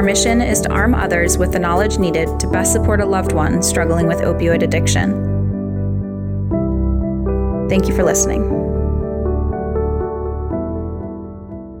Our 0.00 0.06
mission 0.06 0.40
is 0.40 0.62
to 0.62 0.70
arm 0.70 0.94
others 0.94 1.36
with 1.36 1.52
the 1.52 1.58
knowledge 1.58 1.98
needed 1.98 2.40
to 2.40 2.48
best 2.48 2.72
support 2.72 3.02
a 3.02 3.04
loved 3.04 3.32
one 3.32 3.62
struggling 3.62 4.06
with 4.06 4.20
opioid 4.20 4.62
addiction. 4.62 5.12
Thank 7.68 7.86
you 7.86 7.94
for 7.94 8.02
listening. 8.02 8.40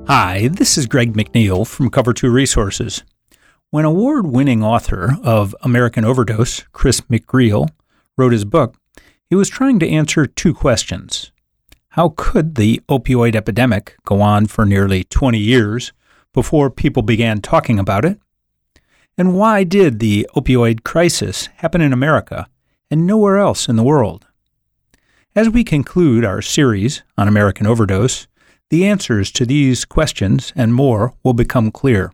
Hi, 0.06 0.48
this 0.48 0.76
is 0.76 0.86
Greg 0.86 1.14
McNeil 1.14 1.66
from 1.66 1.88
Cover 1.88 2.12
2 2.12 2.30
Resources. 2.30 3.04
When 3.70 3.86
award 3.86 4.26
winning 4.26 4.62
author 4.62 5.16
of 5.22 5.56
American 5.62 6.04
Overdose, 6.04 6.64
Chris 6.72 7.00
McGreal, 7.00 7.70
wrote 8.18 8.32
his 8.32 8.44
book, 8.44 8.76
he 9.30 9.34
was 9.34 9.48
trying 9.48 9.78
to 9.78 9.88
answer 9.88 10.26
two 10.26 10.52
questions. 10.52 11.32
How 11.94 12.12
could 12.18 12.56
the 12.56 12.82
opioid 12.86 13.34
epidemic 13.34 13.96
go 14.04 14.20
on 14.20 14.44
for 14.44 14.66
nearly 14.66 15.04
20 15.04 15.38
years 15.38 15.94
before 16.32 16.70
people 16.70 17.02
began 17.02 17.40
talking 17.40 17.78
about 17.78 18.04
it? 18.04 18.18
And 19.16 19.34
why 19.34 19.64
did 19.64 19.98
the 19.98 20.28
opioid 20.34 20.82
crisis 20.84 21.48
happen 21.56 21.80
in 21.80 21.92
America 21.92 22.46
and 22.90 23.06
nowhere 23.06 23.38
else 23.38 23.68
in 23.68 23.76
the 23.76 23.82
world? 23.82 24.26
As 25.34 25.48
we 25.48 25.62
conclude 25.62 26.24
our 26.24 26.42
series 26.42 27.02
on 27.16 27.28
American 27.28 27.66
overdose, 27.66 28.26
the 28.70 28.86
answers 28.86 29.30
to 29.32 29.44
these 29.44 29.84
questions 29.84 30.52
and 30.56 30.74
more 30.74 31.14
will 31.22 31.34
become 31.34 31.70
clear. 31.70 32.12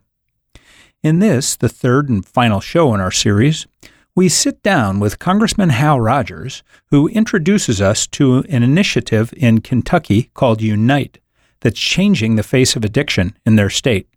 In 1.03 1.19
this, 1.19 1.57
the 1.57 1.69
third 1.69 2.09
and 2.09 2.27
final 2.27 2.61
show 2.61 2.93
in 2.95 3.01
our 3.01 3.11
series, 3.11 3.67
we 4.15 4.29
sit 4.29 4.63
down 4.63 4.99
with 4.99 5.19
Congressman 5.19 5.69
Hal 5.69 6.01
Rogers, 6.01 6.63
who 6.87 7.09
introduces 7.09 7.81
us 7.81 8.07
to 8.09 8.39
an 8.49 8.63
initiative 8.63 9.33
in 9.37 9.61
Kentucky 9.61 10.31
called 10.33 10.63
Unite, 10.63 11.19
that's 11.61 11.79
changing 11.79 12.37
the 12.37 12.43
face 12.43 12.77
of 12.77 12.85
addiction 12.85 13.37
in 13.45 13.57
their 13.57 13.71
state. 13.71 14.09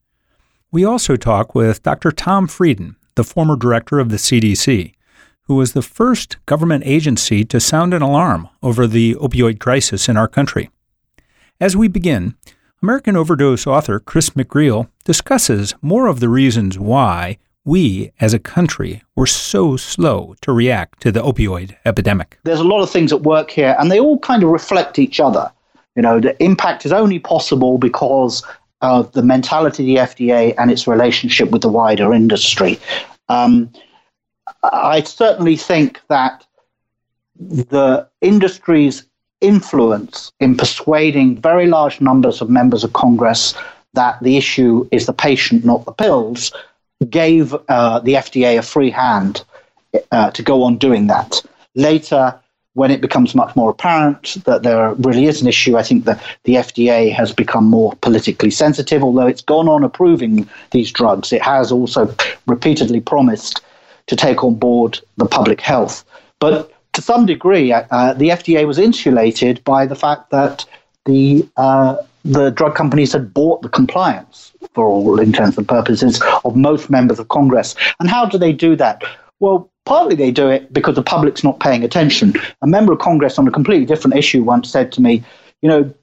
We 0.72 0.86
also 0.86 1.16
talk 1.16 1.56
with 1.56 1.84
Dr. 1.84 2.12
Tom 2.12 2.48
Frieden, 2.48 2.96
the 3.16 3.24
former 3.24 3.56
director 3.56 4.00
of 4.00 4.10
the 4.10 4.18
CDC, 4.18 4.94
who 5.44 5.56
was 5.56 5.74
the 5.74 5.82
first 5.82 6.38
government 6.46 6.84
agency 6.86 7.44
to 7.46 7.60
sound 7.60 7.94
an 7.94 8.02
alarm 8.02 8.50
over 8.62 8.86
the 8.86 9.16
opioid 9.16 9.60
crisis 9.60 10.08
in 10.08 10.16
our 10.16 10.28
country. 10.28 10.70
As 11.60 11.76
we 11.76 11.88
begin, 11.88 12.36
American 12.82 13.18
Overdose 13.18 13.68
author 13.68 14.00
Chris 14.00 14.30
McGreal 14.30 14.90
discusses 15.04 15.74
more 15.82 16.08
of 16.08 16.20
the 16.20 16.30
reasons 16.30 16.80
why 16.80 17.38
we 17.66 18.12
as 18.20 18.34
a 18.34 18.40
country 18.40 19.04
were 19.16 19.26
so 19.26 19.76
slow 19.76 20.36
to 20.42 20.52
react 20.52 21.02
to 21.02 21.12
the 21.12 21.22
opioid 21.22 21.76
epidemic. 21.84 22.40
There's 22.44 22.62
a 22.62 22.64
lot 22.64 22.82
of 22.82 22.90
things 22.90 23.12
at 23.12 23.24
work 23.24 23.52
here, 23.52 23.76
and 23.80 23.92
they 23.92 24.00
all 24.00 24.20
kind 24.20 24.44
of 24.44 24.50
reflect 24.50 24.98
each 24.98 25.20
other. 25.20 25.52
You 26.00 26.04
know, 26.04 26.22
the 26.22 26.42
impact 26.42 26.86
is 26.86 26.94
only 26.94 27.20
possible 27.20 27.78
because 27.78 28.42
of 28.80 29.12
the 29.12 29.22
mentality 29.22 29.98
of 29.98 30.16
the 30.16 30.24
FDA 30.24 30.56
and 30.58 30.72
its 30.72 30.88
relationship 30.88 31.52
with 31.52 31.62
the 31.62 31.68
wider 31.68 32.14
industry. 32.14 32.80
Um, 33.28 33.70
I 34.64 35.02
certainly 35.02 35.58
think 35.58 36.00
that 36.08 36.48
the 37.38 38.08
industry's 38.22 39.04
influence 39.42 40.32
in 40.40 40.56
persuading 40.56 41.42
very 41.42 41.68
large 41.68 42.00
numbers 42.00 42.40
of 42.40 42.50
members 42.50 42.86
of 42.86 42.94
Congress 42.94 43.54
that 43.92 44.24
the 44.24 44.38
issue 44.38 44.88
is 44.94 45.06
the 45.06 45.12
patient, 45.12 45.66
not 45.66 45.84
the 45.84 45.92
pills, 45.92 46.54
gave 47.10 47.54
uh, 47.68 48.00
the 48.00 48.14
FDA 48.14 48.58
a 48.58 48.62
free 48.62 48.90
hand 48.90 49.44
uh, 50.14 50.32
to 50.32 50.42
go 50.42 50.64
on 50.64 50.78
doing 50.78 51.08
that. 51.08 51.42
Later, 51.76 52.39
when 52.74 52.92
it 52.92 53.02
becomes 53.02 53.36
much 53.36 53.56
more 53.56 53.72
apparent 53.72 54.38
that 54.46 54.64
there 54.64 54.94
really 54.96 55.26
is 55.26 55.42
an 55.42 55.48
issue, 55.48 55.78
I 55.78 55.84
think 55.84 56.06
that 56.06 56.22
the 56.44 56.56
FDA 56.56 57.12
has 57.12 57.34
become 57.34 57.66
more 57.66 57.94
politically 58.02 58.52
sensitive. 58.52 59.04
Although 59.04 59.28
it's 59.28 59.42
gone 59.42 59.68
on 59.68 59.84
approving 59.84 60.48
these 60.72 60.92
drugs, 60.92 61.34
it 61.34 61.42
has 61.42 61.72
also 61.72 62.14
repeatedly 62.46 63.02
promised 63.02 63.62
to 64.08 64.16
take 64.16 64.44
on 64.44 64.56
board 64.56 65.00
the 65.18 65.26
public 65.26 65.62
health. 65.62 66.06
But 66.40 66.72
to 66.94 67.02
some 67.02 67.26
degree, 67.26 67.72
uh, 67.72 67.84
uh 67.92 68.14
the 68.14 68.30
FDA 68.30 68.66
was 68.66 68.78
insulated 68.78 69.64
by 69.64 69.86
the 69.86 69.96
fact 69.96 70.30
that 70.32 70.66
the 71.06 71.48
uh, 71.58 71.98
the 72.26 72.50
drug 72.52 72.76
companies 72.76 73.14
had 73.14 73.34
bought 73.34 73.62
the 73.62 73.70
compliance, 73.70 74.52
for 74.74 74.86
all 74.88 75.20
intents 75.20 75.58
and 75.58 75.68
purposes, 75.68 76.22
of 76.44 76.56
most 76.56 76.90
members 76.90 77.20
of 77.20 77.30
Congress. 77.30 77.76
And 78.00 78.10
how 78.10 78.26
do 78.26 78.38
they 78.38 78.52
do 78.52 78.76
that? 78.76 79.04
Well, 79.40 79.69
Partly 79.86 80.16
they 80.16 80.32
do 80.32 80.50
it 80.50 80.72
because 80.72 80.96
the 80.96 81.04
public's 81.04 81.44
not 81.44 81.60
paying 81.60 81.84
attention. 81.84 82.34
A 82.62 82.68
member 82.68 82.94
of 82.94 83.00
Congress 83.00 83.40
on 83.40 83.48
a 83.48 83.52
completely 83.52 83.86
different 83.86 84.16
issue 84.16 84.44
once 84.44 84.70
said 84.70 84.92
to 84.94 85.02
me, 85.02 85.24
you 85.62 85.70
know, 85.70 85.94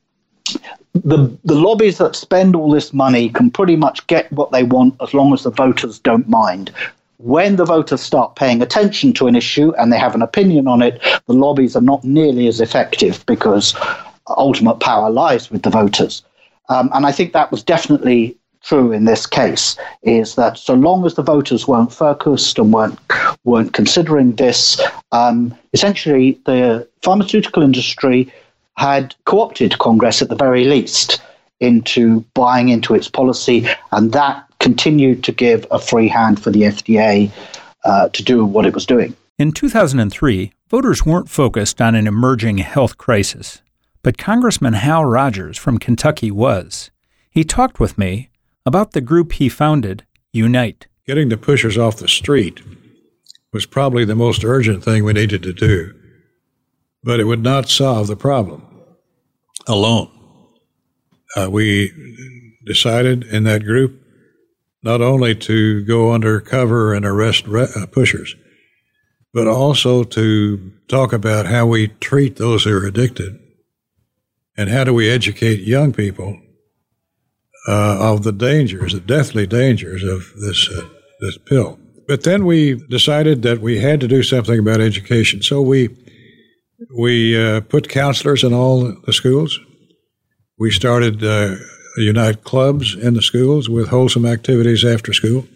the 0.94 1.36
the 1.44 1.54
lobbies 1.54 1.98
that 1.98 2.16
spend 2.16 2.56
all 2.56 2.70
this 2.70 2.92
money 2.92 3.28
can 3.28 3.50
pretty 3.50 3.76
much 3.76 4.06
get 4.06 4.30
what 4.32 4.50
they 4.50 4.62
want 4.62 4.94
as 5.00 5.12
long 5.12 5.32
as 5.32 5.42
the 5.42 5.50
voters 5.50 5.98
don't 5.98 6.28
mind. 6.28 6.72
When 7.18 7.56
the 7.56 7.64
voters 7.64 8.02
start 8.02 8.36
paying 8.36 8.60
attention 8.60 9.12
to 9.14 9.26
an 9.26 9.36
issue 9.36 9.72
and 9.78 9.92
they 9.92 9.98
have 9.98 10.14
an 10.14 10.22
opinion 10.22 10.68
on 10.68 10.82
it, 10.82 11.00
the 11.26 11.32
lobbies 11.32 11.74
are 11.74 11.82
not 11.82 12.04
nearly 12.04 12.46
as 12.46 12.60
effective 12.60 13.24
because 13.26 13.74
ultimate 14.28 14.80
power 14.80 15.10
lies 15.10 15.50
with 15.50 15.62
the 15.62 15.70
voters. 15.70 16.22
Um, 16.68 16.90
and 16.92 17.06
I 17.06 17.12
think 17.12 17.32
that 17.32 17.50
was 17.50 17.62
definitely 17.62 18.36
true 18.66 18.92
in 18.92 19.04
this 19.04 19.26
case 19.26 19.76
is 20.02 20.34
that 20.34 20.58
so 20.58 20.74
long 20.74 21.06
as 21.06 21.14
the 21.14 21.22
voters 21.22 21.68
weren't 21.68 21.92
focused 21.92 22.58
and 22.58 22.72
weren't 22.72 22.98
weren't 23.44 23.72
considering 23.72 24.34
this, 24.36 24.80
um, 25.12 25.56
essentially 25.72 26.38
the 26.46 26.86
pharmaceutical 27.02 27.62
industry 27.62 28.32
had 28.76 29.14
co-opted 29.24 29.78
Congress 29.78 30.20
at 30.20 30.28
the 30.28 30.36
very 30.36 30.64
least 30.64 31.22
into 31.60 32.20
buying 32.34 32.68
into 32.68 32.94
its 32.94 33.08
policy, 33.08 33.66
and 33.92 34.12
that 34.12 34.44
continued 34.58 35.24
to 35.24 35.32
give 35.32 35.66
a 35.70 35.78
free 35.78 36.08
hand 36.08 36.42
for 36.42 36.50
the 36.50 36.62
FDA 36.62 37.30
uh, 37.84 38.08
to 38.10 38.22
do 38.22 38.44
what 38.44 38.66
it 38.66 38.74
was 38.74 38.84
doing. 38.84 39.16
In 39.38 39.52
2003, 39.52 40.52
voters 40.68 41.06
weren't 41.06 41.30
focused 41.30 41.80
on 41.80 41.94
an 41.94 42.06
emerging 42.06 42.58
health 42.58 42.98
crisis, 42.98 43.62
but 44.02 44.18
Congressman 44.18 44.74
Hal 44.74 45.04
Rogers 45.04 45.56
from 45.56 45.78
Kentucky 45.78 46.30
was. 46.30 46.90
He 47.30 47.44
talked 47.44 47.80
with 47.80 47.96
me 47.96 48.28
about 48.66 48.92
the 48.92 49.00
group 49.00 49.32
he 49.32 49.48
founded, 49.48 50.04
Unite. 50.32 50.88
Getting 51.06 51.28
the 51.28 51.36
pushers 51.36 51.78
off 51.78 51.96
the 51.96 52.08
street 52.08 52.60
was 53.52 53.64
probably 53.64 54.04
the 54.04 54.16
most 54.16 54.44
urgent 54.44 54.84
thing 54.84 55.04
we 55.04 55.12
needed 55.12 55.42
to 55.44 55.52
do, 55.52 55.94
but 57.02 57.20
it 57.20 57.24
would 57.24 57.42
not 57.42 57.70
solve 57.70 58.08
the 58.08 58.16
problem 58.16 58.66
alone. 59.68 60.10
Uh, 61.36 61.48
we 61.50 61.92
decided 62.66 63.22
in 63.24 63.44
that 63.44 63.64
group 63.64 64.02
not 64.82 65.00
only 65.00 65.34
to 65.34 65.84
go 65.84 66.12
undercover 66.12 66.92
and 66.92 67.06
arrest 67.06 67.46
re- 67.46 67.68
uh, 67.76 67.86
pushers, 67.86 68.34
but 69.32 69.46
also 69.46 70.02
to 70.02 70.72
talk 70.88 71.12
about 71.12 71.46
how 71.46 71.66
we 71.66 71.88
treat 71.88 72.36
those 72.36 72.64
who 72.64 72.76
are 72.76 72.86
addicted 72.86 73.38
and 74.56 74.70
how 74.70 74.82
do 74.84 74.92
we 74.92 75.08
educate 75.08 75.60
young 75.60 75.92
people 75.92 76.40
uh, 77.66 78.12
of 78.12 78.22
the 78.22 78.32
dangers, 78.32 78.92
the 78.92 79.00
deathly 79.00 79.46
dangers 79.46 80.04
of 80.04 80.32
this 80.40 80.68
uh, 80.70 80.88
this 81.20 81.38
pill. 81.38 81.78
But 82.06 82.22
then 82.22 82.46
we 82.46 82.74
decided 82.88 83.42
that 83.42 83.60
we 83.60 83.80
had 83.80 84.00
to 84.00 84.08
do 84.08 84.22
something 84.22 84.58
about 84.58 84.80
education, 84.80 85.42
so 85.42 85.60
we 85.60 85.88
we 86.96 87.36
uh, 87.36 87.62
put 87.62 87.88
counselors 87.88 88.44
in 88.44 88.52
all 88.52 88.94
the 89.04 89.12
schools. 89.12 89.58
We 90.58 90.70
started 90.70 91.24
uh, 91.24 91.56
Unite 91.98 92.44
clubs 92.44 92.94
in 92.94 93.14
the 93.14 93.22
schools 93.22 93.68
with 93.68 93.88
wholesome 93.88 94.26
activities 94.26 94.84
after 94.84 95.12
school 95.12 95.48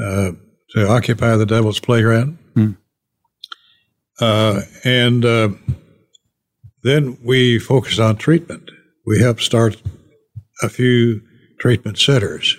uh, 0.00 0.32
to 0.70 0.88
occupy 0.88 1.36
the 1.36 1.46
devil's 1.46 1.78
playground. 1.78 2.38
Mm. 2.56 2.76
and 4.84 5.24
then 6.82 7.18
we 7.22 7.58
focused 7.58 8.00
on 8.00 8.16
treatment. 8.16 8.70
We 9.04 9.20
helped 9.20 9.42
start 9.42 9.76
a 10.62 10.68
few 10.68 11.22
treatment 11.58 11.98
centers, 11.98 12.56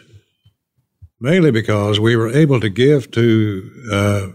mainly 1.20 1.52
because 1.52 2.00
we 2.00 2.16
were 2.16 2.30
able 2.30 2.60
to 2.60 2.70
give 2.70 3.12
to 3.12 3.72
uh, 3.92 4.28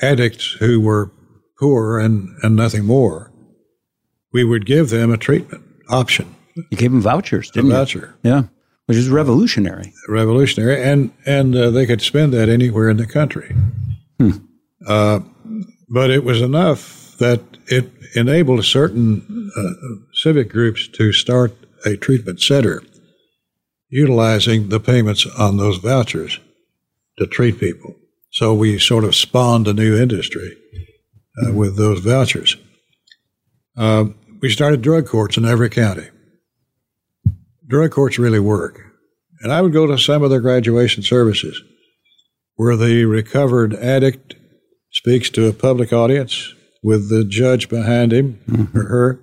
addicts 0.00 0.52
who 0.52 0.80
were 0.80 1.12
poor 1.58 1.98
and, 1.98 2.28
and 2.42 2.56
nothing 2.56 2.84
more. 2.84 3.32
We 4.32 4.44
would 4.44 4.66
give 4.66 4.90
them 4.90 5.12
a 5.12 5.16
treatment 5.16 5.64
option. 5.88 6.34
You 6.70 6.76
gave 6.76 6.90
them 6.90 7.00
vouchers, 7.00 7.50
didn't 7.50 7.72
a 7.72 7.74
voucher. 7.74 8.14
you? 8.22 8.30
Yeah, 8.30 8.42
which 8.86 8.98
is 8.98 9.08
revolutionary. 9.08 9.92
Revolutionary, 10.08 10.82
and 10.82 11.12
and 11.26 11.54
uh, 11.54 11.70
they 11.70 11.86
could 11.86 12.00
spend 12.00 12.32
that 12.32 12.48
anywhere 12.48 12.88
in 12.88 12.96
the 12.96 13.06
country. 13.06 13.54
Hmm. 14.18 14.30
Uh, 14.86 15.20
but 15.88 16.10
it 16.10 16.24
was 16.24 16.40
enough 16.40 17.16
that 17.18 17.40
it 17.66 17.90
enabled 18.14 18.64
certain 18.64 19.50
uh, 19.56 19.70
civic 20.12 20.48
groups 20.48 20.88
to 20.88 21.12
start 21.12 21.54
a 21.84 21.96
treatment 21.96 22.40
center 22.40 22.82
utilizing 23.94 24.70
the 24.70 24.80
payments 24.80 25.24
on 25.38 25.56
those 25.56 25.76
vouchers 25.76 26.40
to 27.16 27.28
treat 27.28 27.60
people. 27.60 27.94
So 28.32 28.52
we 28.52 28.76
sort 28.80 29.04
of 29.04 29.14
spawned 29.14 29.68
a 29.68 29.72
new 29.72 29.96
industry 29.96 30.56
uh, 31.40 31.52
with 31.52 31.76
those 31.76 32.00
vouchers. 32.00 32.56
Uh, 33.76 34.06
we 34.42 34.50
started 34.50 34.82
drug 34.82 35.06
courts 35.06 35.36
in 35.36 35.44
every 35.44 35.70
county. 35.70 36.08
Drug 37.68 37.92
courts 37.92 38.18
really 38.18 38.40
work. 38.40 38.80
And 39.40 39.52
I 39.52 39.62
would 39.62 39.72
go 39.72 39.86
to 39.86 39.96
some 39.96 40.24
of 40.24 40.30
the 40.30 40.40
graduation 40.40 41.04
services 41.04 41.62
where 42.56 42.76
the 42.76 43.04
recovered 43.04 43.74
addict 43.74 44.34
speaks 44.90 45.30
to 45.30 45.46
a 45.46 45.52
public 45.52 45.92
audience 45.92 46.52
with 46.82 47.10
the 47.10 47.24
judge 47.24 47.68
behind 47.68 48.12
him 48.12 48.40
mm-hmm. 48.48 48.76
or 48.76 48.82
her, 48.82 49.20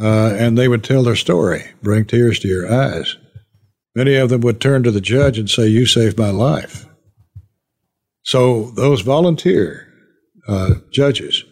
uh, 0.00 0.34
and 0.34 0.56
they 0.56 0.66
would 0.66 0.82
tell 0.82 1.02
their 1.02 1.14
story, 1.14 1.66
bring 1.82 2.06
tears 2.06 2.38
to 2.38 2.48
your 2.48 2.72
eyes. 2.72 3.16
Many 3.96 4.16
of 4.16 4.28
them 4.28 4.42
would 4.42 4.60
turn 4.60 4.82
to 4.82 4.90
the 4.90 5.00
judge 5.00 5.38
and 5.38 5.48
say, 5.48 5.68
You 5.68 5.86
saved 5.86 6.18
my 6.18 6.28
life. 6.28 6.84
So 8.24 8.72
those 8.72 9.00
volunteer 9.00 9.88
uh, 10.46 10.74
judges 10.92 11.44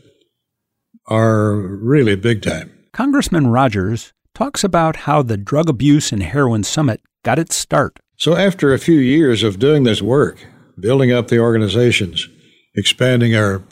are 1.06 1.54
really 1.56 2.16
big 2.16 2.42
time. 2.42 2.70
Congressman 2.92 3.46
Rogers 3.46 4.12
talks 4.34 4.62
about 4.62 4.96
how 4.96 5.22
the 5.22 5.38
Drug 5.38 5.70
Abuse 5.70 6.12
and 6.12 6.22
Heroin 6.22 6.64
Summit 6.64 7.00
got 7.22 7.38
its 7.38 7.56
start. 7.56 7.98
So, 8.16 8.36
after 8.36 8.74
a 8.74 8.78
few 8.78 8.98
years 8.98 9.42
of 9.42 9.58
doing 9.58 9.84
this 9.84 10.02
work, 10.02 10.46
building 10.78 11.10
up 11.10 11.28
the 11.28 11.38
organizations, 11.38 12.28
expanding 12.74 13.34
our 13.34 13.62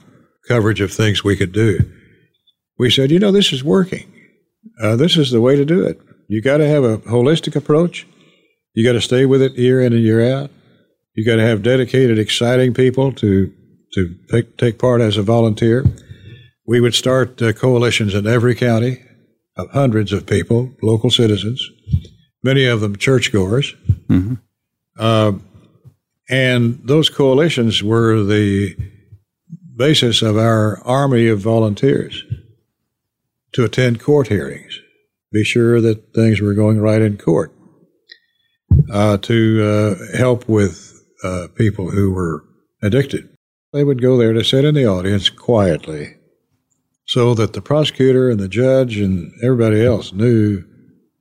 coverage 0.49 0.81
of 0.81 0.93
things 0.93 1.23
we 1.23 1.37
could 1.37 1.53
do, 1.53 1.79
we 2.79 2.91
said, 2.91 3.11
you 3.11 3.19
know, 3.19 3.31
this 3.31 3.53
is 3.53 3.63
working. 3.63 4.11
Uh, 4.83 4.97
this 4.97 5.17
is 5.17 5.31
the 5.31 5.43
way 5.43 5.57
to 5.57 5.65
do 5.65 5.85
it. 5.85 6.01
You 6.29 6.41
got 6.41 6.57
to 6.57 6.67
have 6.67 6.85
a 6.85 6.99
holistic 6.99 7.55
approach. 7.55 8.07
You 8.75 8.85
got 8.85 8.93
to 8.93 9.01
stay 9.01 9.27
with 9.27 9.43
it 9.43 9.55
year 9.55 9.81
in 9.81 9.93
and 9.93 10.03
year 10.03 10.35
out. 10.35 10.51
You 11.15 11.25
got 11.25 11.37
to 11.37 11.43
have 11.43 11.63
dedicated, 11.63 12.19
exciting 12.19 12.75
people 12.75 13.13
to 13.13 13.53
to 13.95 14.17
take, 14.31 14.57
take 14.57 14.79
part 14.79 15.01
as 15.03 15.19
a 15.19 15.23
volunteer. 15.23 15.85
We 16.67 16.81
would 16.81 16.95
start 16.95 17.43
uh, 17.43 17.53
coalitions 17.53 18.15
in 18.15 18.27
every 18.27 18.55
county 18.55 19.03
of 19.57 19.71
hundreds 19.71 20.13
of 20.13 20.27
people, 20.27 20.73
local 20.83 21.11
citizens, 21.11 21.63
many 22.43 22.65
of 22.65 22.81
them 22.81 22.97
churchgoers. 22.97 23.75
Mm-hmm. 24.09 24.35
Uh, 24.99 25.33
and 26.31 26.81
those 26.85 27.11
coalitions 27.11 27.83
were 27.83 28.23
the 28.23 28.77
basis 29.77 30.23
of 30.23 30.37
our 30.37 30.81
army 30.85 31.29
of 31.29 31.41
volunteers 31.41 32.25
to 33.53 33.65
attend 33.65 34.01
court 34.01 34.29
hearings, 34.29 34.79
be 35.31 35.45
sure 35.45 35.81
that 35.81 36.15
things 36.15 36.41
were 36.41 36.55
going 36.55 36.81
right 36.81 37.03
in 37.03 37.19
court, 37.19 37.53
uh, 38.91 39.19
to 39.19 39.63
uh, 39.65 40.17
help 40.17 40.49
with 40.49 41.03
uh, 41.23 41.49
people 41.55 41.91
who 41.91 42.13
were 42.13 42.45
addicted. 42.83 43.29
They 43.73 43.85
would 43.85 44.03
go 44.03 44.17
there 44.17 44.33
to 44.33 44.45
sit 44.45 44.65
in 44.65 44.75
the 44.75 44.87
audience 44.87 45.29
quietly 45.31 46.17
so 47.07 47.35
that 47.35 47.53
the 47.53 47.63
prosecutor 47.63 48.31
and 48.31 48.41
the 48.41 48.49
judge 48.49 48.97
and 48.99 49.33
everybody 49.43 49.85
else 49.85 50.13
knew 50.13 50.65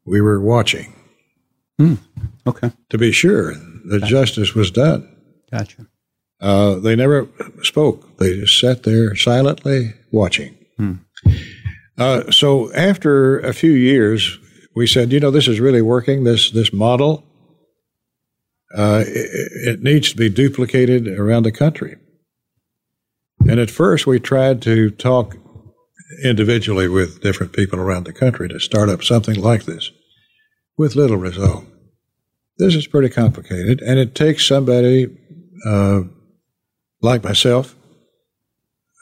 we 0.06 0.22
were 0.22 0.42
watching. 0.42 0.94
Mm, 1.80 1.98
okay. 2.46 2.72
To 2.90 2.98
be 2.98 3.12
sure 3.12 3.54
that 3.86 4.02
gotcha. 4.02 4.12
justice 4.12 4.54
was 4.54 4.72
done. 4.72 5.08
Gotcha. 5.52 5.88
Uh, 6.40 6.76
they 6.76 6.96
never 6.96 7.28
spoke. 7.62 8.18
They 8.18 8.40
just 8.40 8.60
sat 8.60 8.84
there 8.84 9.16
silently 9.16 9.94
watching. 10.12 10.58
Hmm. 10.78 10.94
Uh, 11.98 12.32
so 12.32 12.74
after 12.74 13.40
a 13.40 13.54
few 13.54 13.72
years, 13.72 14.40
we 14.76 14.88
said, 14.88 15.12
you 15.12 15.20
know, 15.20 15.30
this 15.30 15.48
is 15.48 15.60
really 15.60 15.82
working. 15.82 16.24
This 16.24 16.52
this 16.52 16.74
model. 16.74 17.24
Uh, 18.76 19.04
it, 19.06 19.52
it, 19.68 19.84
needs 19.84 20.12
to 20.12 20.18
be 20.18 20.30
duplicated 20.30 21.08
around 21.08 21.44
the 21.44 21.52
country. 21.52 21.98
And 23.48 23.60
at 23.60 23.70
first, 23.70 24.08
we 24.08 24.20
tried 24.20 24.62
to 24.62 24.92
talk 24.92 25.36
individually 26.24 26.88
with 26.88 27.22
different 27.22 27.54
people 27.54 27.80
around 27.80 28.06
the 28.06 28.14
country 28.14 28.48
to 28.48 28.60
start 28.60 28.88
up 28.88 29.04
something 29.04 29.36
like 29.36 29.66
this, 29.66 29.92
with 30.78 30.96
little 30.96 31.18
result. 31.18 31.66
This 32.58 32.76
is 32.76 32.88
pretty 32.88 33.10
complicated, 33.10 33.82
and 33.82 34.00
it 34.00 34.16
takes 34.16 34.48
somebody 34.48 35.08
uh, 35.66 36.02
like 37.02 37.24
myself 37.24 37.76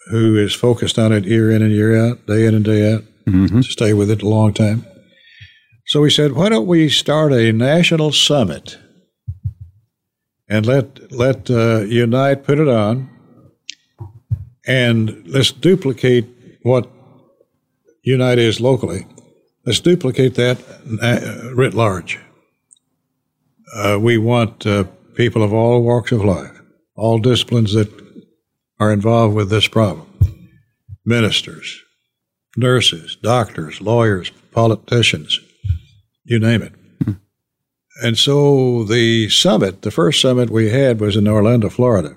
who 0.10 0.36
is 0.36 0.54
focused 0.56 0.98
on 0.98 1.12
it 1.12 1.26
year 1.26 1.52
in 1.52 1.62
and 1.62 1.72
year 1.72 1.96
out, 1.96 2.26
day 2.26 2.46
in 2.46 2.56
and 2.56 2.66
day 2.66 2.94
out, 2.94 3.04
mm-hmm. 3.28 3.60
to 3.60 3.64
stay 3.64 3.94
with 3.94 4.10
it 4.10 4.24
a 4.24 4.28
long 4.28 4.54
time. 4.54 4.86
So 5.88 6.02
we 6.02 6.10
said, 6.10 6.34
why 6.34 6.50
don't 6.50 6.68
we 6.68 6.90
start 6.90 7.34
a 7.34 7.52
national 7.52 8.12
summit 8.12 8.78
and 10.50 10.66
let 10.66 11.12
let 11.12 11.50
uh, 11.50 11.82
Unite 11.82 12.44
put 12.44 12.60
it 12.60 12.68
on, 12.68 13.10
and 14.66 15.28
let's 15.28 15.52
duplicate 15.52 16.26
what 16.64 16.90
Unite 18.04 18.40
is 18.40 18.60
locally. 18.60 19.06
Let's 19.66 19.80
duplicate 19.80 20.36
that 20.36 20.58
uh, 21.02 21.54
writ 21.54 21.74
large. 21.74 22.20
Uh, 23.76 24.00
we 24.02 24.18
want 24.18 24.66
uh, 24.66 24.86
people 25.14 25.44
of 25.44 25.54
all 25.54 25.84
walks 25.84 26.12
of 26.12 26.26
life, 26.26 26.60
all 26.96 27.20
disciplines 27.20 27.74
that 27.74 27.90
are 28.80 28.92
involved 28.92 29.36
with 29.36 29.50
this 29.50 29.68
problem 29.68 30.08
ministers, 31.06 31.82
nurses, 32.56 33.18
doctors, 33.24 33.82
lawyers, 33.82 34.32
politicians, 34.52 35.40
you 36.24 36.40
name 36.40 36.62
it. 36.62 36.74
And 38.02 38.18
so 38.18 38.84
the 38.84 39.30
summit, 39.30 39.82
the 39.82 39.92
first 39.92 40.22
summit 40.22 40.50
we 40.50 40.70
had 40.70 41.00
was 41.00 41.16
in 41.16 41.28
Orlando, 41.28 41.70
Florida. 41.70 42.16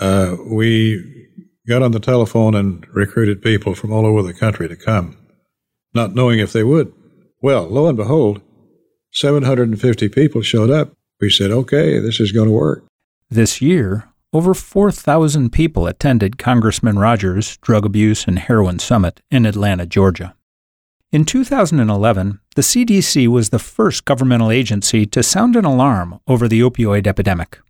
Uh, 0.00 0.36
we 0.46 1.28
got 1.68 1.82
on 1.82 1.92
the 1.92 2.00
telephone 2.00 2.54
and 2.54 2.86
recruited 2.94 3.42
people 3.42 3.74
from 3.74 3.92
all 3.92 4.06
over 4.06 4.22
the 4.22 4.34
country 4.34 4.68
to 4.68 4.76
come, 4.76 5.16
not 5.94 6.14
knowing 6.14 6.38
if 6.38 6.52
they 6.52 6.64
would. 6.64 6.92
Well, 7.42 7.64
lo 7.68 7.86
and 7.86 7.96
behold, 7.96 8.40
750 9.12 10.08
people 10.08 10.42
showed 10.42 10.70
up. 10.70 10.92
We 11.20 11.30
said, 11.30 11.50
okay, 11.50 11.98
this 11.98 12.20
is 12.20 12.32
going 12.32 12.48
to 12.48 12.54
work. 12.54 12.84
This 13.30 13.60
year, 13.60 14.08
over 14.32 14.54
4,000 14.54 15.50
people 15.50 15.86
attended 15.86 16.38
Congressman 16.38 16.98
Rogers' 16.98 17.56
Drug 17.58 17.84
Abuse 17.84 18.26
and 18.26 18.38
Heroin 18.38 18.78
Summit 18.78 19.20
in 19.30 19.46
Atlanta, 19.46 19.86
Georgia. 19.86 20.34
In 21.10 21.24
2011, 21.24 22.38
the 22.54 22.60
CDC 22.60 23.28
was 23.28 23.48
the 23.48 23.58
first 23.58 24.04
governmental 24.04 24.50
agency 24.50 25.06
to 25.06 25.22
sound 25.22 25.56
an 25.56 25.64
alarm 25.64 26.20
over 26.28 26.46
the 26.46 26.60
opioid 26.60 27.06
epidemic. 27.06 27.60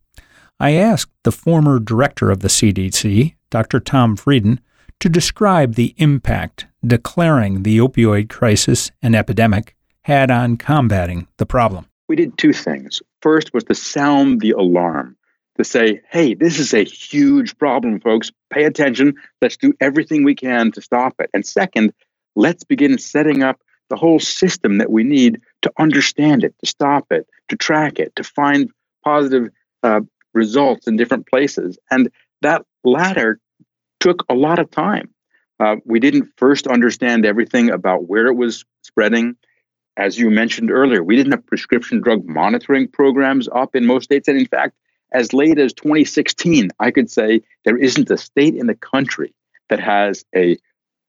I 0.58 0.72
asked 0.72 1.12
the 1.22 1.30
former 1.30 1.78
director 1.78 2.32
of 2.32 2.40
the 2.40 2.48
CDC, 2.48 3.36
Dr. 3.48 3.78
Tom 3.78 4.16
Frieden, 4.16 4.58
to 4.98 5.08
describe 5.08 5.76
the 5.76 5.94
impact 5.98 6.66
declaring 6.84 7.62
the 7.62 7.78
opioid 7.78 8.28
crisis 8.28 8.90
an 9.02 9.14
epidemic 9.14 9.76
had 10.02 10.32
on 10.32 10.56
combating 10.56 11.28
the 11.36 11.46
problem. 11.46 11.86
We 12.08 12.16
did 12.16 12.36
two 12.38 12.52
things. 12.52 13.00
First 13.22 13.54
was 13.54 13.62
to 13.64 13.74
sound 13.76 14.40
the 14.40 14.50
alarm, 14.50 15.16
to 15.58 15.62
say, 15.62 16.00
hey, 16.10 16.34
this 16.34 16.58
is 16.58 16.74
a 16.74 16.82
huge 16.82 17.56
problem, 17.56 18.00
folks. 18.00 18.32
Pay 18.50 18.64
attention. 18.64 19.14
Let's 19.40 19.56
do 19.56 19.74
everything 19.80 20.24
we 20.24 20.34
can 20.34 20.72
to 20.72 20.82
stop 20.82 21.14
it. 21.20 21.30
And 21.32 21.46
second, 21.46 21.92
let's 22.38 22.62
begin 22.62 22.98
setting 22.98 23.42
up 23.42 23.60
the 23.90 23.96
whole 23.96 24.20
system 24.20 24.78
that 24.78 24.90
we 24.90 25.02
need 25.02 25.40
to 25.62 25.72
understand 25.78 26.44
it, 26.44 26.54
to 26.60 26.66
stop 26.66 27.06
it, 27.10 27.26
to 27.48 27.56
track 27.56 27.98
it, 27.98 28.14
to 28.16 28.22
find 28.22 28.70
positive 29.04 29.50
uh, 29.82 30.00
results 30.34 30.86
in 30.86 30.96
different 30.96 31.26
places. 31.26 31.78
And 31.90 32.10
that 32.42 32.64
latter 32.84 33.40
took 33.98 34.24
a 34.28 34.34
lot 34.34 34.60
of 34.60 34.70
time. 34.70 35.10
Uh, 35.58 35.76
we 35.84 35.98
didn't 35.98 36.30
first 36.36 36.68
understand 36.68 37.26
everything 37.26 37.70
about 37.70 38.08
where 38.08 38.28
it 38.28 38.34
was 38.34 38.64
spreading. 38.82 39.34
As 39.96 40.16
you 40.16 40.30
mentioned 40.30 40.70
earlier, 40.70 41.02
we 41.02 41.16
didn't 41.16 41.32
have 41.32 41.46
prescription 41.46 42.00
drug 42.00 42.24
monitoring 42.24 42.86
programs 42.86 43.48
up 43.48 43.74
in 43.74 43.84
most 43.84 44.04
states. 44.04 44.28
And 44.28 44.38
in 44.38 44.46
fact, 44.46 44.76
as 45.12 45.32
late 45.32 45.58
as 45.58 45.72
2016, 45.72 46.70
I 46.78 46.92
could 46.92 47.10
say 47.10 47.40
there 47.64 47.76
isn't 47.76 48.10
a 48.10 48.18
state 48.18 48.54
in 48.54 48.68
the 48.68 48.76
country 48.76 49.34
that 49.70 49.80
has 49.80 50.24
a 50.36 50.56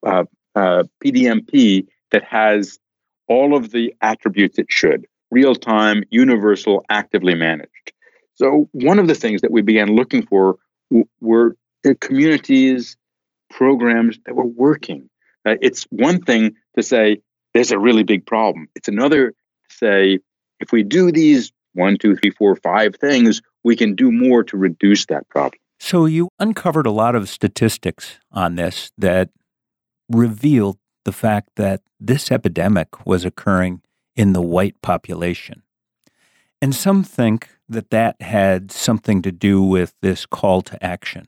uh, 0.04 0.24
uh, 0.60 0.84
PDMP 1.04 1.88
that 2.12 2.24
has 2.24 2.80
all 3.28 3.56
of 3.56 3.72
the 3.72 3.96
attributes 4.02 4.60
it 4.60 4.68
should 4.70 5.06
real 5.32 5.54
time, 5.56 6.04
universal, 6.10 6.84
actively 6.90 7.36
managed. 7.36 7.94
So, 8.36 8.68
one 8.72 9.00
of 9.00 9.08
the 9.08 9.16
things 9.16 9.42
that 9.42 9.52
we 9.52 9.62
began 9.62 9.96
looking 9.96 10.26
for 10.26 10.58
w- 10.90 11.08
were 11.22 11.56
communities, 12.02 12.98
programs 13.50 14.18
that 14.26 14.36
were 14.36 14.46
working. 14.46 15.10
Uh, 15.46 15.56
it's 15.62 15.84
one 15.92 16.22
thing 16.22 16.56
to 16.76 16.84
say 16.84 17.22
there's 17.54 17.72
a 17.72 17.80
really 17.80 18.04
big 18.04 18.26
problem, 18.26 18.68
it's 18.76 18.88
another 18.88 19.32
to 19.32 19.76
say 19.76 20.20
if 20.60 20.72
we 20.72 20.84
do 20.84 21.12
these 21.12 21.52
one, 21.74 21.98
two, 21.98 22.16
three, 22.16 22.32
four, 22.32 22.56
five 22.56 22.96
things, 22.96 23.42
we 23.64 23.76
can 23.76 23.96
do 23.96 24.12
more 24.12 24.44
to 24.44 24.58
reduce 24.58 25.06
that 25.06 25.30
problem. 25.30 25.60
So 25.80 26.06
you 26.06 26.30
uncovered 26.40 26.86
a 26.86 26.92
lot 26.92 27.16
of 27.16 27.30
statistics 27.30 28.20
on 28.32 28.56
this 28.56 28.92
that 28.98 29.30
revealed 30.10 30.78
the 31.06 31.12
fact 31.12 31.50
that 31.56 31.82
this 32.00 32.32
epidemic 32.32 33.06
was 33.06 33.26
occurring 33.26 33.82
in 34.16 34.34
the 34.34 34.42
white 34.42 34.82
population. 34.82 35.64
And 36.62 36.76
some 36.76 37.04
think 37.04 37.50
that 37.70 37.90
that 37.92 38.22
had 38.22 38.72
something 38.72 39.22
to 39.22 39.32
do 39.32 39.62
with 39.62 39.94
this 40.02 40.26
call 40.26 40.62
to 40.64 40.84
action. 40.84 41.28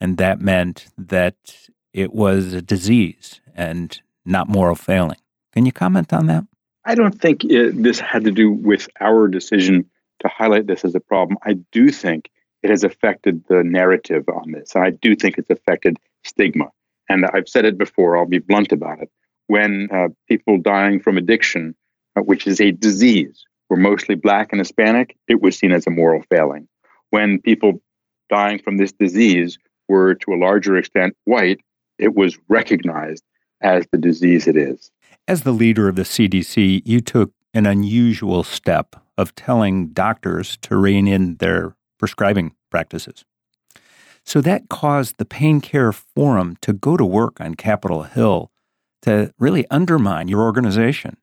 And 0.00 0.16
that 0.16 0.40
meant 0.40 0.86
that 0.96 1.68
it 1.92 2.14
was 2.14 2.54
a 2.54 2.62
disease 2.62 3.40
and 3.54 4.00
not 4.24 4.48
moral 4.48 4.76
failing. 4.76 5.18
Can 5.52 5.66
you 5.66 5.72
comment 5.72 6.12
on 6.12 6.26
that? 6.26 6.44
I 6.84 6.94
don't 6.94 7.20
think 7.20 7.44
it, 7.44 7.82
this 7.82 8.00
had 8.00 8.24
to 8.24 8.30
do 8.30 8.50
with 8.50 8.88
our 9.00 9.28
decision 9.28 9.90
to 10.20 10.28
highlight 10.28 10.66
this 10.66 10.84
as 10.84 10.94
a 10.94 11.00
problem. 11.00 11.38
I 11.44 11.54
do 11.72 11.90
think 11.90 12.30
it 12.62 12.70
has 12.70 12.84
affected 12.84 13.44
the 13.48 13.62
narrative 13.62 14.28
on 14.28 14.52
this. 14.52 14.74
And 14.74 14.84
I 14.84 14.90
do 14.90 15.14
think 15.14 15.36
it's 15.38 15.50
affected 15.50 15.98
stigma. 16.24 16.70
And 17.10 17.26
I've 17.34 17.48
said 17.48 17.64
it 17.64 17.76
before, 17.76 18.16
I'll 18.16 18.24
be 18.24 18.38
blunt 18.38 18.70
about 18.70 19.02
it. 19.02 19.10
When 19.48 19.88
uh, 19.92 20.08
people 20.28 20.58
dying 20.58 21.00
from 21.00 21.18
addiction, 21.18 21.74
uh, 22.16 22.22
which 22.22 22.46
is 22.46 22.60
a 22.60 22.70
disease, 22.70 23.44
were 23.68 23.76
mostly 23.76 24.14
black 24.14 24.52
and 24.52 24.60
Hispanic, 24.60 25.16
it 25.26 25.42
was 25.42 25.58
seen 25.58 25.72
as 25.72 25.88
a 25.88 25.90
moral 25.90 26.22
failing. 26.30 26.68
When 27.10 27.40
people 27.40 27.82
dying 28.28 28.60
from 28.60 28.76
this 28.76 28.92
disease 28.92 29.58
were 29.88 30.14
to 30.14 30.32
a 30.32 30.38
larger 30.38 30.76
extent 30.76 31.16
white, 31.24 31.58
it 31.98 32.14
was 32.14 32.38
recognized 32.48 33.24
as 33.60 33.84
the 33.90 33.98
disease 33.98 34.46
it 34.46 34.56
is. 34.56 34.92
As 35.26 35.42
the 35.42 35.52
leader 35.52 35.88
of 35.88 35.96
the 35.96 36.02
CDC, 36.02 36.82
you 36.84 37.00
took 37.00 37.32
an 37.52 37.66
unusual 37.66 38.44
step 38.44 38.94
of 39.18 39.34
telling 39.34 39.88
doctors 39.88 40.56
to 40.58 40.76
rein 40.76 41.08
in 41.08 41.38
their 41.38 41.74
prescribing 41.98 42.54
practices. 42.70 43.24
So 44.30 44.40
that 44.42 44.68
caused 44.68 45.16
the 45.16 45.24
Pain 45.24 45.60
Care 45.60 45.90
Forum 45.90 46.56
to 46.60 46.72
go 46.72 46.96
to 46.96 47.04
work 47.04 47.40
on 47.40 47.56
Capitol 47.56 48.04
Hill 48.04 48.52
to 49.02 49.34
really 49.40 49.66
undermine 49.72 50.28
your 50.28 50.42
organization. 50.42 51.16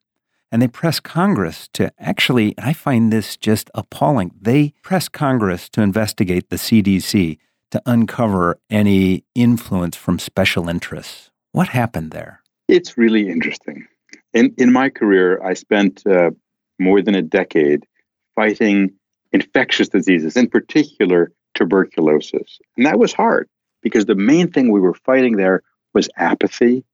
And 0.52 0.60
they 0.60 0.68
pressed 0.68 1.04
Congress 1.04 1.70
to 1.72 1.90
actually, 1.98 2.54
I 2.58 2.74
find 2.74 3.10
this 3.10 3.38
just 3.38 3.70
appalling. 3.74 4.32
They 4.38 4.74
pressed 4.82 5.12
Congress 5.12 5.70
to 5.70 5.80
investigate 5.80 6.50
the 6.50 6.56
CDC 6.56 7.38
to 7.70 7.82
uncover 7.86 8.60
any 8.68 9.24
influence 9.34 9.96
from 9.96 10.18
special 10.18 10.68
interests. 10.68 11.30
What 11.52 11.68
happened 11.68 12.10
there? 12.10 12.42
It's 12.68 12.98
really 12.98 13.30
interesting. 13.30 13.86
In, 14.34 14.52
in 14.58 14.70
my 14.70 14.90
career, 14.90 15.42
I 15.42 15.54
spent 15.54 16.06
uh, 16.06 16.32
more 16.78 17.00
than 17.00 17.14
a 17.14 17.22
decade 17.22 17.86
fighting 18.34 18.92
infectious 19.32 19.88
diseases, 19.88 20.36
in 20.36 20.50
particular 20.50 21.32
tuberculosis. 21.54 22.58
And 22.76 22.86
that 22.86 22.98
was 22.98 23.12
hard 23.12 23.48
because 23.82 24.06
the 24.06 24.14
main 24.14 24.50
thing 24.50 24.70
we 24.70 24.80
were 24.80 24.94
fighting 24.94 25.36
there 25.36 25.62
was 25.94 26.08
apathy 26.16 26.84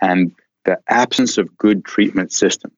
and 0.00 0.32
the 0.64 0.78
absence 0.88 1.38
of 1.38 1.56
good 1.56 1.84
treatment 1.84 2.32
systems. 2.32 2.74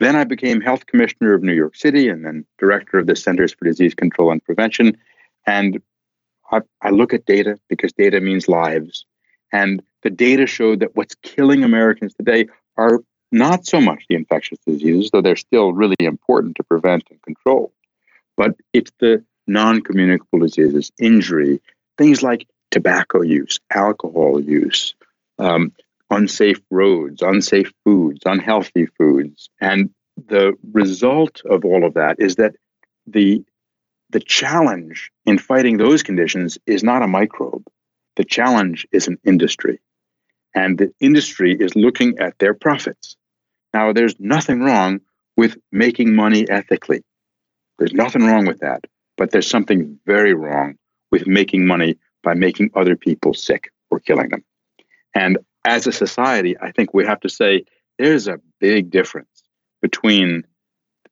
Then 0.00 0.16
I 0.16 0.24
became 0.24 0.60
health 0.60 0.86
commissioner 0.86 1.34
of 1.34 1.42
New 1.42 1.52
York 1.52 1.76
City 1.76 2.08
and 2.08 2.24
then 2.24 2.44
director 2.58 2.98
of 2.98 3.06
the 3.06 3.16
Centers 3.16 3.54
for 3.54 3.64
Disease 3.64 3.94
Control 3.94 4.32
and 4.32 4.44
Prevention. 4.44 4.96
And 5.46 5.80
I, 6.50 6.60
I 6.82 6.90
look 6.90 7.14
at 7.14 7.26
data 7.26 7.58
because 7.68 7.92
data 7.92 8.20
means 8.20 8.48
lives. 8.48 9.06
And 9.52 9.82
the 10.02 10.10
data 10.10 10.46
showed 10.46 10.80
that 10.80 10.96
what's 10.96 11.14
killing 11.22 11.62
Americans 11.62 12.14
today 12.14 12.46
are 12.76 13.00
not 13.34 13.66
so 13.66 13.80
much 13.80 14.04
the 14.08 14.14
infectious 14.14 14.58
diseases, 14.66 15.10
though 15.12 15.20
they're 15.20 15.36
still 15.36 15.72
really 15.72 15.96
important 16.00 16.56
to 16.56 16.62
prevent 16.62 17.04
and 17.10 17.20
control, 17.22 17.72
but 18.36 18.54
it's 18.72 18.92
the 19.00 19.24
non 19.46 19.80
communicable 19.82 20.40
diseases, 20.40 20.90
injury, 20.98 21.60
things 21.98 22.22
like 22.22 22.46
tobacco 22.70 23.22
use, 23.22 23.60
alcohol 23.70 24.40
use, 24.40 24.94
um, 25.38 25.72
unsafe 26.10 26.60
roads, 26.70 27.22
unsafe 27.22 27.72
foods, 27.84 28.20
unhealthy 28.24 28.86
foods. 28.98 29.48
And 29.60 29.90
the 30.28 30.54
result 30.72 31.42
of 31.44 31.64
all 31.64 31.84
of 31.84 31.94
that 31.94 32.16
is 32.18 32.36
that 32.36 32.54
the 33.06 33.44
the 34.10 34.20
challenge 34.20 35.10
in 35.24 35.38
fighting 35.38 35.76
those 35.76 36.04
conditions 36.04 36.56
is 36.66 36.84
not 36.84 37.02
a 37.02 37.08
microbe. 37.08 37.64
The 38.16 38.24
challenge 38.24 38.86
is 38.92 39.08
an 39.08 39.18
industry. 39.24 39.80
And 40.54 40.78
the 40.78 40.94
industry 41.00 41.56
is 41.58 41.74
looking 41.74 42.20
at 42.20 42.38
their 42.38 42.54
profits. 42.54 43.16
Now, 43.72 43.92
there's 43.92 44.14
nothing 44.20 44.60
wrong 44.60 45.00
with 45.36 45.56
making 45.72 46.14
money 46.14 46.48
ethically. 46.48 47.02
There's 47.78 47.92
nothing 47.92 48.24
wrong 48.24 48.46
with 48.46 48.60
that. 48.60 48.84
But 49.16 49.30
there's 49.30 49.48
something 49.48 49.98
very 50.06 50.34
wrong 50.34 50.76
with 51.10 51.26
making 51.26 51.66
money 51.66 51.98
by 52.22 52.34
making 52.34 52.70
other 52.74 52.96
people 52.96 53.34
sick 53.34 53.70
or 53.90 54.00
killing 54.00 54.30
them. 54.30 54.44
And 55.14 55.38
as 55.64 55.86
a 55.86 55.92
society, 55.92 56.56
I 56.60 56.72
think 56.72 56.92
we 56.92 57.06
have 57.06 57.20
to 57.20 57.28
say 57.28 57.64
there's 57.98 58.26
a 58.26 58.40
big 58.60 58.90
difference 58.90 59.42
between 59.80 60.44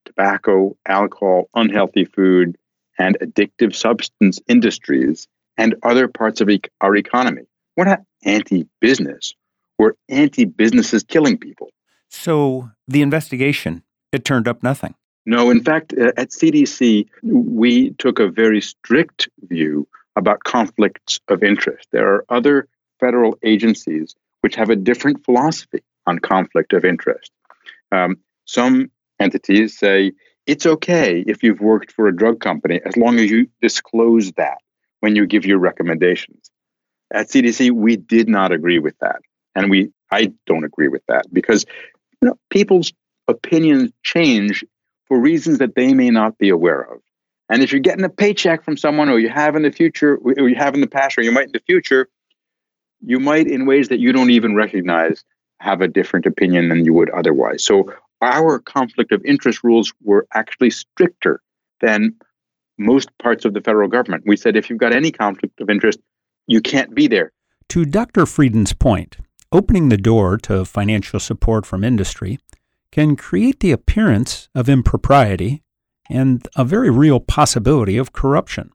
tobacco, 0.04 0.76
alcohol, 0.86 1.48
unhealthy 1.54 2.04
food, 2.04 2.56
and 2.98 3.16
addictive 3.20 3.74
substance 3.74 4.40
industries 4.48 5.28
and 5.56 5.76
other 5.82 6.08
parts 6.08 6.40
of 6.40 6.50
our 6.80 6.96
economy. 6.96 7.42
We're 7.76 7.84
not 7.84 8.02
anti 8.24 8.66
business, 8.80 9.34
we're 9.78 9.94
anti 10.08 10.44
businesses 10.44 11.02
killing 11.02 11.38
people. 11.38 11.70
So 12.08 12.70
the 12.86 13.02
investigation, 13.02 13.82
it 14.12 14.24
turned 14.24 14.46
up 14.46 14.62
nothing. 14.62 14.94
No, 15.24 15.50
in 15.50 15.62
fact, 15.62 15.94
uh, 15.98 16.12
at 16.16 16.30
CDC, 16.30 17.06
we 17.22 17.90
took 17.92 18.18
a 18.18 18.28
very 18.28 18.60
strict 18.60 19.28
view 19.42 19.86
about 20.16 20.42
conflicts 20.44 21.20
of 21.28 21.42
interest. 21.42 21.88
There 21.92 22.12
are 22.12 22.24
other 22.28 22.68
federal 22.98 23.38
agencies 23.42 24.14
which 24.40 24.56
have 24.56 24.70
a 24.70 24.76
different 24.76 25.24
philosophy 25.24 25.82
on 26.06 26.18
conflict 26.18 26.72
of 26.72 26.84
interest. 26.84 27.30
Um, 27.92 28.18
some 28.44 28.90
entities 29.20 29.78
say 29.78 30.12
it's 30.46 30.66
okay 30.66 31.24
if 31.26 31.42
you've 31.42 31.60
worked 31.60 31.92
for 31.92 32.08
a 32.08 32.16
drug 32.16 32.40
company 32.40 32.80
as 32.84 32.96
long 32.96 33.18
as 33.18 33.30
you 33.30 33.48
disclose 33.60 34.32
that 34.32 34.58
when 35.00 35.14
you 35.14 35.26
give 35.26 35.46
your 35.46 35.58
recommendations. 35.58 36.50
At 37.12 37.28
CDC, 37.28 37.70
we 37.70 37.96
did 37.96 38.28
not 38.28 38.52
agree 38.52 38.78
with 38.78 38.98
that. 39.00 39.20
And 39.54 39.70
we 39.70 39.90
I 40.10 40.32
don't 40.46 40.64
agree 40.64 40.88
with 40.88 41.02
that 41.08 41.32
because 41.32 41.64
you 42.20 42.28
know, 42.28 42.38
people's 42.50 42.92
opinions 43.28 43.92
change 44.02 44.64
for 45.06 45.18
reasons 45.18 45.58
that 45.58 45.74
they 45.74 45.94
may 45.94 46.10
not 46.10 46.38
be 46.38 46.48
aware 46.48 46.80
of. 46.80 47.00
And 47.48 47.62
if 47.62 47.72
you're 47.72 47.80
getting 47.80 48.04
a 48.04 48.08
paycheck 48.08 48.64
from 48.64 48.76
someone 48.76 49.08
or 49.08 49.18
you 49.18 49.28
have 49.28 49.56
in 49.56 49.62
the 49.62 49.72
future, 49.72 50.16
or 50.16 50.48
you 50.48 50.54
have 50.54 50.74
in 50.74 50.80
the 50.80 50.86
past, 50.86 51.18
or 51.18 51.22
you 51.22 51.32
might 51.32 51.46
in 51.46 51.52
the 51.52 51.62
future, 51.66 52.08
you 53.04 53.18
might, 53.20 53.46
in 53.46 53.66
ways 53.66 53.88
that 53.88 53.98
you 53.98 54.12
don't 54.12 54.30
even 54.30 54.54
recognize, 54.54 55.24
have 55.60 55.80
a 55.80 55.88
different 55.88 56.24
opinion 56.24 56.68
than 56.68 56.84
you 56.84 56.94
would 56.94 57.10
otherwise. 57.10 57.64
So 57.64 57.92
our 58.22 58.58
conflict 58.58 59.12
of 59.12 59.24
interest 59.24 59.62
rules 59.62 59.92
were 60.02 60.26
actually 60.32 60.70
stricter 60.70 61.42
than 61.80 62.14
most 62.78 63.10
parts 63.18 63.44
of 63.44 63.54
the 63.54 63.60
federal 63.60 63.88
government. 63.88 64.24
We 64.26 64.36
said 64.36 64.56
if 64.56 64.70
you've 64.70 64.78
got 64.78 64.94
any 64.94 65.10
conflict 65.10 65.60
of 65.60 65.68
interest, 65.68 65.98
you 66.46 66.60
can't 66.60 66.94
be 66.94 67.06
there. 67.06 67.32
To 67.70 67.84
Dr. 67.84 68.26
Frieden's 68.26 68.72
point, 68.72 69.16
opening 69.50 69.88
the 69.88 69.96
door 69.96 70.36
to 70.38 70.64
financial 70.64 71.20
support 71.20 71.66
from 71.66 71.84
industry 71.84 72.38
can 72.92 73.16
create 73.16 73.60
the 73.60 73.72
appearance 73.72 74.48
of 74.54 74.68
impropriety 74.68 75.62
and 76.08 76.46
a 76.54 76.64
very 76.64 76.90
real 76.90 77.18
possibility 77.18 77.96
of 77.96 78.12
corruption. 78.12 78.70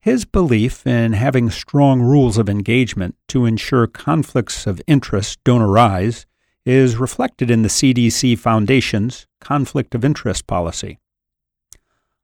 His 0.00 0.24
belief 0.24 0.86
in 0.86 1.14
having 1.14 1.50
strong 1.50 2.02
rules 2.02 2.38
of 2.38 2.48
engagement 2.48 3.16
to 3.28 3.46
ensure 3.46 3.86
conflicts 3.86 4.66
of 4.66 4.82
interest 4.86 5.38
don't 5.44 5.62
arise 5.62 6.26
is 6.64 6.96
reflected 6.96 7.50
in 7.50 7.62
the 7.62 7.68
CDC 7.68 8.38
Foundation's 8.38 9.26
Conflict 9.40 9.94
of 9.94 10.04
Interest 10.04 10.46
policy. 10.46 10.98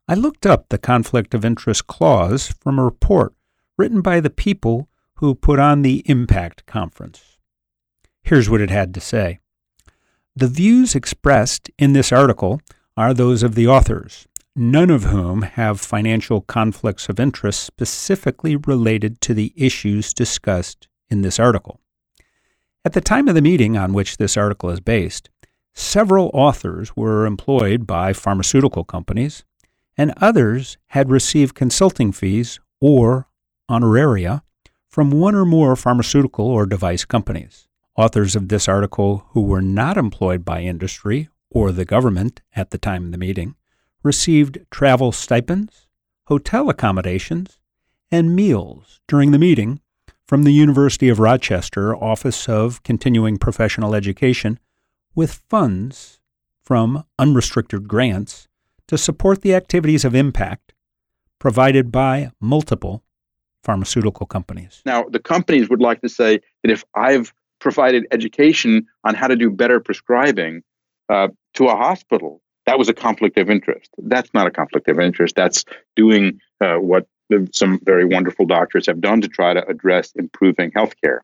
I 0.09 0.14
looked 0.14 0.45
up 0.45 0.69
the 0.69 0.79
Conflict 0.79 1.35
of 1.35 1.45
Interest 1.45 1.87
clause 1.87 2.52
from 2.61 2.79
a 2.79 2.85
report 2.85 3.35
written 3.79 4.00
by 4.00 4.19
the 4.19 4.31
people 4.31 4.88
who 5.17 5.37
put 5.37 5.61
on 5.61 5.83
the 5.83 6.02
IMMPACT 6.09 6.67
Conference. 6.67 7.38
Here's 8.23 8.50
what 8.50 8.61
it 8.61 8.71
had 8.71 8.93
to 8.95 9.00
say 9.00 9.38
The 10.35 10.49
views 10.49 10.95
expressed 10.95 11.71
in 11.79 11.93
this 11.93 12.11
article 12.11 12.62
are 12.97 13.12
those 13.12 13.43
of 13.43 13.55
the 13.55 13.67
authors, 13.67 14.27
none 14.57 14.89
of 14.89 15.05
whom 15.05 15.43
have 15.43 15.79
financial 15.79 16.41
conflicts 16.41 17.11
of 17.11 17.21
interest 17.21 17.62
specifically 17.62 18.57
related 18.57 19.21
to 19.21 19.35
the 19.35 19.53
issues 19.55 20.15
discussed 20.15 20.89
in 21.11 21.21
this 21.21 21.39
article. 21.39 21.81
At 22.83 22.95
the 22.95 23.03
time 23.03 23.29
of 23.29 23.35
the 23.35 23.43
meeting 23.43 23.77
on 23.77 23.93
which 23.93 24.17
this 24.17 24.39
article 24.39 24.71
is 24.71 24.81
based, 24.81 25.29
several 25.75 26.31
authors 26.33 26.97
were 26.97 27.27
employed 27.27 27.87
by 27.87 28.15
pharmaceutical 28.15 28.85
companies, 28.85 29.45
and 29.99 30.15
others 30.17 30.79
had 30.89 31.11
received 31.11 31.55
consulting 31.55 32.11
fees 32.11 32.59
or 32.81 33.29
honoraria 33.71 34.41
from 34.89 35.11
one 35.11 35.35
or 35.35 35.45
more 35.45 35.77
pharmaceutical 35.77 36.47
or 36.47 36.65
device 36.65 37.05
companies. 37.05 37.69
Authors 37.94 38.34
of 38.34 38.49
this 38.49 38.68
article 38.68 39.26
who 39.30 39.42
were 39.42 39.61
not 39.61 39.99
employed 39.99 40.46
by 40.46 40.62
industry 40.62 41.28
or 41.50 41.70
the 41.70 41.84
government 41.84 42.40
at 42.56 42.70
the 42.70 42.78
time 42.78 43.04
of 43.04 43.12
the 43.12 43.18
meeting 43.18 43.54
received 44.02 44.58
travel 44.70 45.12
stipends, 45.12 45.87
hotel 46.26 46.70
accommodations, 46.70 47.58
and 48.11 48.34
meals 48.34 49.00
during 49.06 49.30
the 49.30 49.38
meeting 49.38 49.80
from 50.26 50.44
the 50.44 50.52
University 50.52 51.11
of 51.11 51.18
Rochester 51.18 51.94
Office 51.94 52.49
of 52.49 52.82
Continuing 52.82 53.37
Professional 53.37 53.94
Education 53.94 54.58
with 55.14 55.42
funds 55.50 56.18
from 56.64 57.04
unrestricted 57.18 57.88
grants 57.88 58.49
to 58.88 58.96
support 58.96 59.42
the 59.42 59.54
activities 59.54 60.06
of 60.06 60.14
IMMPACT 60.14 60.72
provided 61.38 61.92
by 61.92 62.30
multiple 62.40 63.02
pharmaceutical 63.62 64.25
companies. 64.25 64.80
Now, 64.87 65.04
the 65.11 65.18
companies 65.18 65.68
would 65.68 65.82
like 65.82 66.00
to 66.00 66.08
say 66.08 66.40
that 66.62 66.70
if 66.70 66.84
I've 66.94 67.34
provided 67.62 68.07
education 68.11 68.87
on 69.04 69.14
how 69.14 69.28
to 69.28 69.37
do 69.37 69.49
better 69.49 69.78
prescribing 69.78 70.62
uh, 71.09 71.28
to 71.54 71.66
a 71.69 71.76
hospital, 71.76 72.42
that 72.66 72.76
was 72.78 72.88
a 72.88 72.95
conflict 72.95 73.38
of 73.38 73.49
interest. 73.49 73.88
That's 73.99 74.33
not 74.35 74.47
a 74.47 74.50
conflict 74.50 74.88
of 74.88 74.99
interest. 74.99 75.37
That's 75.37 75.64
doing 75.97 76.40
uh, 76.61 76.76
what 76.76 77.07
some 77.52 77.81
very 77.83 78.04
wonderful 78.04 78.47
doctors 78.47 78.87
have 78.87 79.00
done 79.00 79.21
to 79.21 79.28
try 79.28 79.54
to 79.54 79.66
address 79.66 80.12
improving 80.16 80.73
healthcare. 80.73 81.21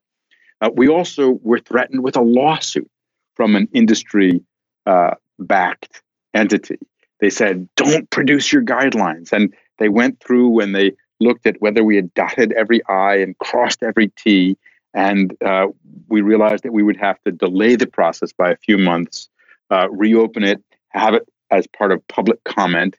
Uh, 0.60 0.70
we 0.74 0.88
also 0.88 1.38
were 1.42 1.58
threatened 1.58 2.02
with 2.02 2.16
a 2.16 2.22
lawsuit 2.22 2.90
from 3.34 3.56
an 3.56 3.68
industry 3.72 4.40
uh, 4.86 5.14
backed 5.38 6.02
entity. 6.34 6.78
They 7.20 7.30
said, 7.30 7.68
don't 7.76 8.08
produce 8.10 8.52
your 8.52 8.62
guidelines. 8.62 9.32
And 9.32 9.54
they 9.78 9.88
went 9.88 10.20
through 10.20 10.48
when 10.48 10.72
they 10.72 10.92
looked 11.20 11.46
at 11.46 11.60
whether 11.60 11.82
we 11.82 11.96
had 11.96 12.14
dotted 12.14 12.52
every 12.52 12.80
I 12.86 13.16
and 13.16 13.36
crossed 13.38 13.82
every 13.82 14.08
T. 14.08 14.56
And 14.94 15.36
uh, 15.44 15.68
we 16.08 16.20
realized 16.20 16.64
that 16.64 16.72
we 16.72 16.82
would 16.82 16.96
have 16.96 17.22
to 17.24 17.32
delay 17.32 17.76
the 17.76 17.86
process 17.86 18.32
by 18.32 18.50
a 18.50 18.56
few 18.56 18.78
months, 18.78 19.28
uh, 19.70 19.88
reopen 19.90 20.42
it, 20.44 20.62
have 20.90 21.14
it 21.14 21.28
as 21.50 21.66
part 21.66 21.92
of 21.92 22.06
public 22.08 22.42
comment. 22.44 22.96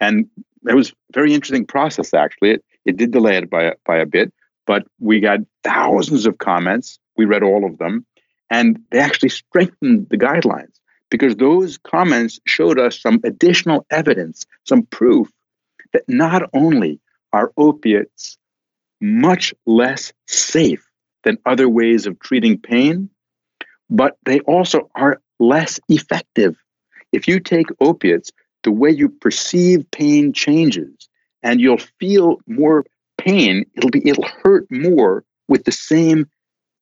And 0.00 0.28
it 0.68 0.74
was 0.74 0.90
a 0.90 0.94
very 1.12 1.34
interesting 1.34 1.66
process, 1.66 2.12
actually. 2.14 2.52
It, 2.52 2.64
it 2.84 2.96
did 2.96 3.10
delay 3.10 3.36
it 3.36 3.50
by, 3.50 3.74
by 3.86 3.96
a 3.98 4.06
bit, 4.06 4.32
but 4.66 4.86
we 4.98 5.20
got 5.20 5.40
thousands 5.64 6.26
of 6.26 6.38
comments. 6.38 6.98
We 7.16 7.24
read 7.24 7.42
all 7.42 7.64
of 7.64 7.78
them, 7.78 8.06
and 8.50 8.78
they 8.90 8.98
actually 8.98 9.28
strengthened 9.30 10.08
the 10.10 10.18
guidelines 10.18 10.78
because 11.10 11.36
those 11.36 11.76
comments 11.78 12.38
showed 12.46 12.78
us 12.78 12.98
some 12.98 13.20
additional 13.24 13.84
evidence, 13.90 14.46
some 14.64 14.84
proof 14.86 15.30
that 15.92 16.04
not 16.08 16.48
only 16.54 17.00
are 17.32 17.52
opiates 17.56 18.38
much 19.00 19.52
less 19.66 20.12
safe 20.26 20.89
than 21.24 21.38
other 21.44 21.68
ways 21.68 22.06
of 22.06 22.18
treating 22.18 22.58
pain, 22.58 23.10
but 23.88 24.16
they 24.24 24.40
also 24.40 24.90
are 24.94 25.20
less 25.38 25.80
effective. 25.88 26.56
If 27.12 27.28
you 27.28 27.40
take 27.40 27.66
opiates, 27.80 28.30
the 28.62 28.70
way 28.70 28.90
you 28.90 29.08
perceive 29.08 29.90
pain 29.90 30.32
changes 30.32 31.08
and 31.42 31.60
you'll 31.60 31.78
feel 31.98 32.38
more 32.46 32.84
pain. 33.18 33.64
It'll 33.74 33.90
be 33.90 34.06
it'll 34.06 34.28
hurt 34.42 34.66
more 34.70 35.24
with 35.48 35.64
the 35.64 35.72
same 35.72 36.28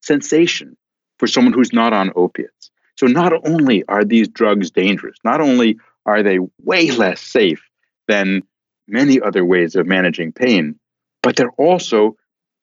sensation 0.01 0.77
for 1.17 1.27
someone 1.27 1.53
who's 1.53 1.73
not 1.73 1.93
on 1.93 2.11
opiates. 2.15 2.71
So 2.97 3.07
not 3.07 3.33
only 3.47 3.83
are 3.87 4.03
these 4.03 4.27
drugs 4.27 4.71
dangerous, 4.71 5.17
not 5.23 5.41
only 5.41 5.77
are 6.05 6.23
they 6.23 6.39
way 6.61 6.91
less 6.91 7.21
safe 7.21 7.61
than 8.07 8.43
many 8.87 9.21
other 9.21 9.45
ways 9.45 9.75
of 9.75 9.85
managing 9.85 10.31
pain, 10.31 10.79
but 11.21 11.35
they're 11.35 11.51
also 11.51 12.17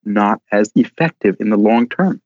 not 0.06 0.40
as 0.52 0.70
effective 0.76 1.36
in 1.40 1.50
the 1.50 1.56
long 1.56 1.88
term 1.88 2.22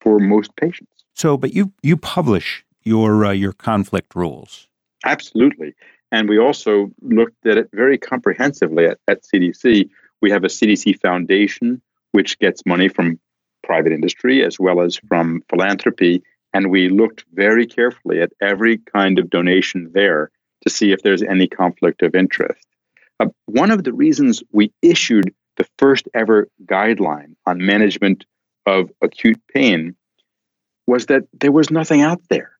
for 0.00 0.18
most 0.18 0.54
patients. 0.56 1.04
So, 1.14 1.36
but 1.36 1.52
you 1.52 1.72
you 1.82 1.96
publish 1.96 2.64
your 2.82 3.24
uh, 3.24 3.32
your 3.32 3.52
conflict 3.52 4.14
rules. 4.14 4.68
Absolutely. 5.04 5.74
And 6.12 6.28
we 6.28 6.38
also 6.38 6.92
looked 7.02 7.44
at 7.46 7.58
it 7.58 7.68
very 7.72 7.98
comprehensively 7.98 8.86
at, 8.86 8.98
at 9.08 9.24
CDC. 9.24 9.90
We 10.22 10.30
have 10.30 10.44
a 10.44 10.48
CDC 10.48 11.00
foundation, 11.00 11.82
which 12.12 12.38
gets 12.38 12.64
money 12.64 12.88
from 12.88 13.18
private 13.64 13.92
industry 13.92 14.44
as 14.44 14.58
well 14.60 14.80
as 14.80 14.96
from 15.08 15.42
philanthropy. 15.48 16.22
And 16.52 16.70
we 16.70 16.88
looked 16.88 17.24
very 17.32 17.66
carefully 17.66 18.22
at 18.22 18.32
every 18.40 18.78
kind 18.78 19.18
of 19.18 19.28
donation 19.28 19.90
there 19.92 20.30
to 20.62 20.70
see 20.70 20.92
if 20.92 21.02
there's 21.02 21.22
any 21.22 21.48
conflict 21.48 22.02
of 22.02 22.14
interest. 22.14 22.64
Uh, 23.20 23.26
one 23.46 23.70
of 23.70 23.84
the 23.84 23.92
reasons 23.92 24.42
we 24.52 24.72
issued 24.82 25.34
the 25.56 25.66
first 25.78 26.08
ever 26.14 26.48
guideline 26.64 27.34
on 27.46 27.64
management 27.64 28.24
of 28.66 28.90
acute 29.02 29.40
pain 29.52 29.94
was 30.86 31.06
that 31.06 31.24
there 31.32 31.52
was 31.52 31.70
nothing 31.70 32.02
out 32.02 32.20
there. 32.28 32.52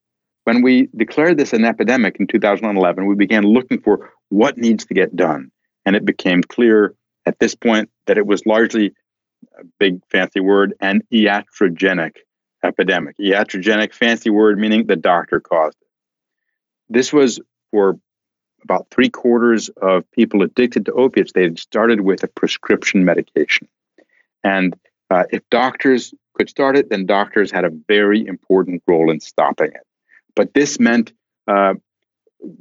When 0.45 0.63
we 0.63 0.89
declared 0.95 1.39
this 1.39 1.53
an 1.53 1.65
epidemic 1.65 2.17
in 2.21 2.27
2011, 2.27 3.07
we 3.07 3.15
began 3.15 3.45
looking 3.45 3.81
for 3.81 4.11
what 4.29 4.59
needs 4.59 4.85
to 4.87 4.95
get 4.95 5.17
done. 5.17 5.51
And 5.87 5.97
it 5.97 6.05
became 6.05 6.43
clear 6.43 6.95
at 7.27 7.39
this 7.39 7.55
point 7.55 7.91
that 8.07 8.19
it 8.19 8.27
was 8.27 8.47
largely 8.47 8.95
a 9.59 9.65
big 9.79 10.01
fancy 10.11 10.41
word, 10.41 10.75
an 10.81 11.03
iatrogenic 11.13 12.17
epidemic. 12.63 13.17
Iatrogenic, 13.19 13.93
fancy 13.95 14.31
word 14.31 14.59
meaning 14.59 14.87
the 14.87 14.97
doctor 14.97 15.41
caused 15.41 15.77
it. 15.81 15.89
This 16.89 17.13
was 17.13 17.41
for 17.71 17.99
about 18.65 18.89
three 18.91 19.11
quarters 19.11 19.69
of 19.81 20.11
people 20.11 20.43
addicted 20.43 20.87
to 20.87 20.93
opiates. 20.93 21.33
They 21.33 21.43
had 21.43 21.59
started 21.59 22.01
with 22.01 22.23
a 22.23 22.29
prescription 22.29 23.05
medication. 23.05 23.69
And 24.43 24.77
uh, 25.11 25.25
if 25.31 25.43
doctors 25.51 26.13
could 26.35 26.49
start 26.49 26.77
it, 26.77 26.91
then 26.91 27.07
doctors 27.07 27.51
had 27.51 27.65
a 27.65 27.71
very 27.89 28.27
important 28.27 28.83
role 28.87 29.11
in 29.11 29.21
stopping 29.21 29.69
it. 29.69 29.87
But 30.35 30.55
this 30.55 30.81
meant 30.81 31.13
uh, 31.47 31.75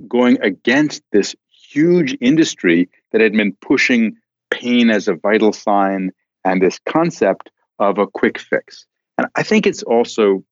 going 0.08 0.42
against 0.42 1.02
this 1.12 1.36
huge 1.50 2.16
industry 2.22 2.90
that 3.12 3.22
had 3.22 3.34
been 3.34 3.54
pushing 3.54 4.18
pain 4.52 4.90
as 4.90 5.08
a 5.08 5.16
vital 5.16 5.52
sign 5.54 6.12
and 6.46 6.62
this 6.62 6.80
concept 6.86 7.50
of 7.80 7.98
a 7.98 8.08
quick 8.08 8.38
fix. 8.38 8.86
And 9.18 9.28
I 9.36 9.44
think 9.44 9.66
it's 9.66 9.84
also 9.84 10.44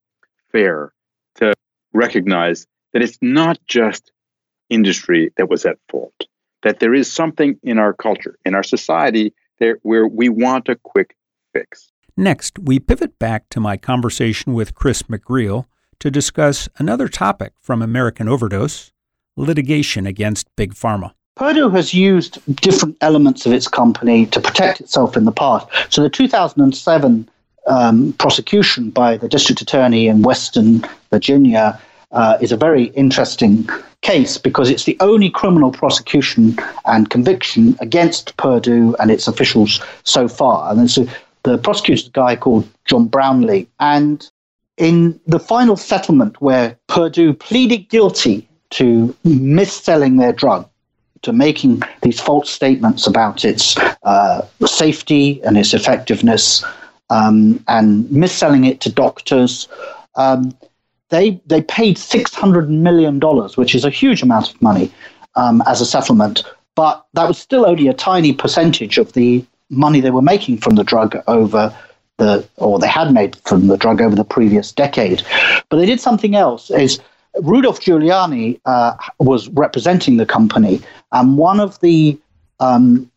fair 0.51 0.93
to 1.35 1.53
recognize 1.93 2.65
that 2.93 3.01
it's 3.01 3.17
not 3.21 3.59
just 3.67 4.11
industry 4.71 5.31
that 5.37 5.49
was 5.49 5.65
at 5.65 5.77
fault, 5.89 6.25
that 6.63 6.79
there 6.79 6.93
is 6.93 7.11
something 7.11 7.59
in 7.61 7.77
our 7.77 7.93
culture, 7.93 8.37
in 8.45 8.55
our 8.55 8.63
society, 8.63 9.33
there 9.59 9.77
where 9.83 10.07
we 10.07 10.29
want 10.29 10.69
a 10.69 10.75
quick 10.75 11.15
fix. 11.53 11.91
Next, 12.17 12.57
we 12.57 12.79
pivot 12.79 13.19
back 13.19 13.49
to 13.49 13.59
my 13.59 13.77
conversation 13.77 14.53
with 14.53 14.73
Chris 14.73 15.03
McGreal 15.03 15.65
to 15.99 16.09
discuss 16.09 16.67
another 16.77 17.07
topic 17.07 17.53
from 17.61 17.81
American 17.81 18.27
Overdose 18.27 18.91
litigation 19.37 20.05
against 20.05 20.47
Big 20.55 20.73
Pharma. 20.73 21.11
Purdue 21.35 21.69
has 21.69 21.93
used 21.93 22.39
different 22.57 22.97
elements 23.01 23.45
of 23.45 23.53
its 23.53 23.67
company 23.67 24.25
to 24.27 24.41
protect 24.41 24.81
itself 24.81 25.15
in 25.15 25.25
the 25.25 25.31
past. 25.31 25.67
So 25.89 26.03
the 26.03 26.09
2007 26.09 27.29
um, 27.67 28.13
prosecution 28.13 28.89
by 28.89 29.17
the 29.17 29.29
district 29.29 29.61
attorney 29.61 30.07
in 30.07 30.23
Western 30.23 30.83
Virginia 31.09 31.79
uh, 32.11 32.37
is 32.41 32.51
a 32.51 32.57
very 32.57 32.85
interesting 32.85 33.67
case 34.01 34.37
because 34.37 34.69
it's 34.69 34.85
the 34.85 34.97
only 34.99 35.29
criminal 35.29 35.71
prosecution 35.71 36.57
and 36.85 37.09
conviction 37.09 37.75
against 37.79 38.35
Purdue 38.37 38.95
and 38.99 39.11
its 39.11 39.27
officials 39.27 39.79
so 40.03 40.27
far. 40.27 40.71
And 40.71 40.89
so 40.89 41.05
the 41.43 41.57
prosecutor's 41.57 42.07
a 42.07 42.11
guy 42.11 42.35
called 42.35 42.67
John 42.85 43.07
Brownlee. 43.07 43.67
And 43.79 44.29
in 44.77 45.19
the 45.27 45.39
final 45.39 45.77
settlement 45.77 46.41
where 46.41 46.77
Purdue 46.87 47.33
pleaded 47.33 47.89
guilty 47.89 48.47
to 48.71 49.15
mis-selling 49.23 50.17
their 50.17 50.33
drug, 50.33 50.67
to 51.21 51.33
making 51.33 51.83
these 52.01 52.19
false 52.19 52.49
statements 52.49 53.05
about 53.05 53.45
its 53.45 53.77
uh, 54.03 54.45
safety 54.65 55.41
and 55.43 55.57
its 55.57 55.73
effectiveness, 55.73 56.63
um, 57.09 57.63
and 57.67 58.09
mis-selling 58.11 58.63
it 58.63 58.79
to 58.81 58.91
doctors, 58.91 59.67
um, 60.15 60.55
they 61.11 61.39
they 61.45 61.61
paid 61.61 61.97
six 61.97 62.33
hundred 62.33 62.69
million 62.69 63.19
dollars, 63.19 63.55
which 63.57 63.75
is 63.75 63.85
a 63.85 63.89
huge 63.89 64.23
amount 64.23 64.49
of 64.49 64.61
money 64.61 64.91
um, 65.35 65.61
as 65.67 65.81
a 65.81 65.85
settlement. 65.85 66.43
But 66.75 67.05
that 67.13 67.27
was 67.27 67.37
still 67.37 67.65
only 67.67 67.87
a 67.87 67.93
tiny 67.93 68.33
percentage 68.33 68.97
of 68.97 69.13
the 69.13 69.45
money 69.69 70.01
they 70.01 70.11
were 70.11 70.21
making 70.21 70.57
from 70.57 70.75
the 70.75 70.83
drug 70.83 71.15
over 71.27 71.75
the 72.17 72.47
or 72.57 72.79
they 72.79 72.87
had 72.87 73.13
made 73.13 73.35
from 73.45 73.67
the 73.67 73.77
drug 73.77 74.01
over 74.01 74.15
the 74.15 74.23
previous 74.23 74.71
decade. 74.71 75.21
But 75.69 75.77
they 75.77 75.85
did 75.85 75.99
something 75.99 76.35
else. 76.35 76.71
Is 76.71 76.99
Rudolph 77.41 77.81
Giuliani 77.81 78.59
uh, 78.65 78.93
was 79.19 79.49
representing 79.49 80.17
the 80.17 80.25
company, 80.25 80.81
and 81.11 81.37
one 81.37 81.59
of 81.59 81.79
the 81.81 82.17
um, 82.61 83.10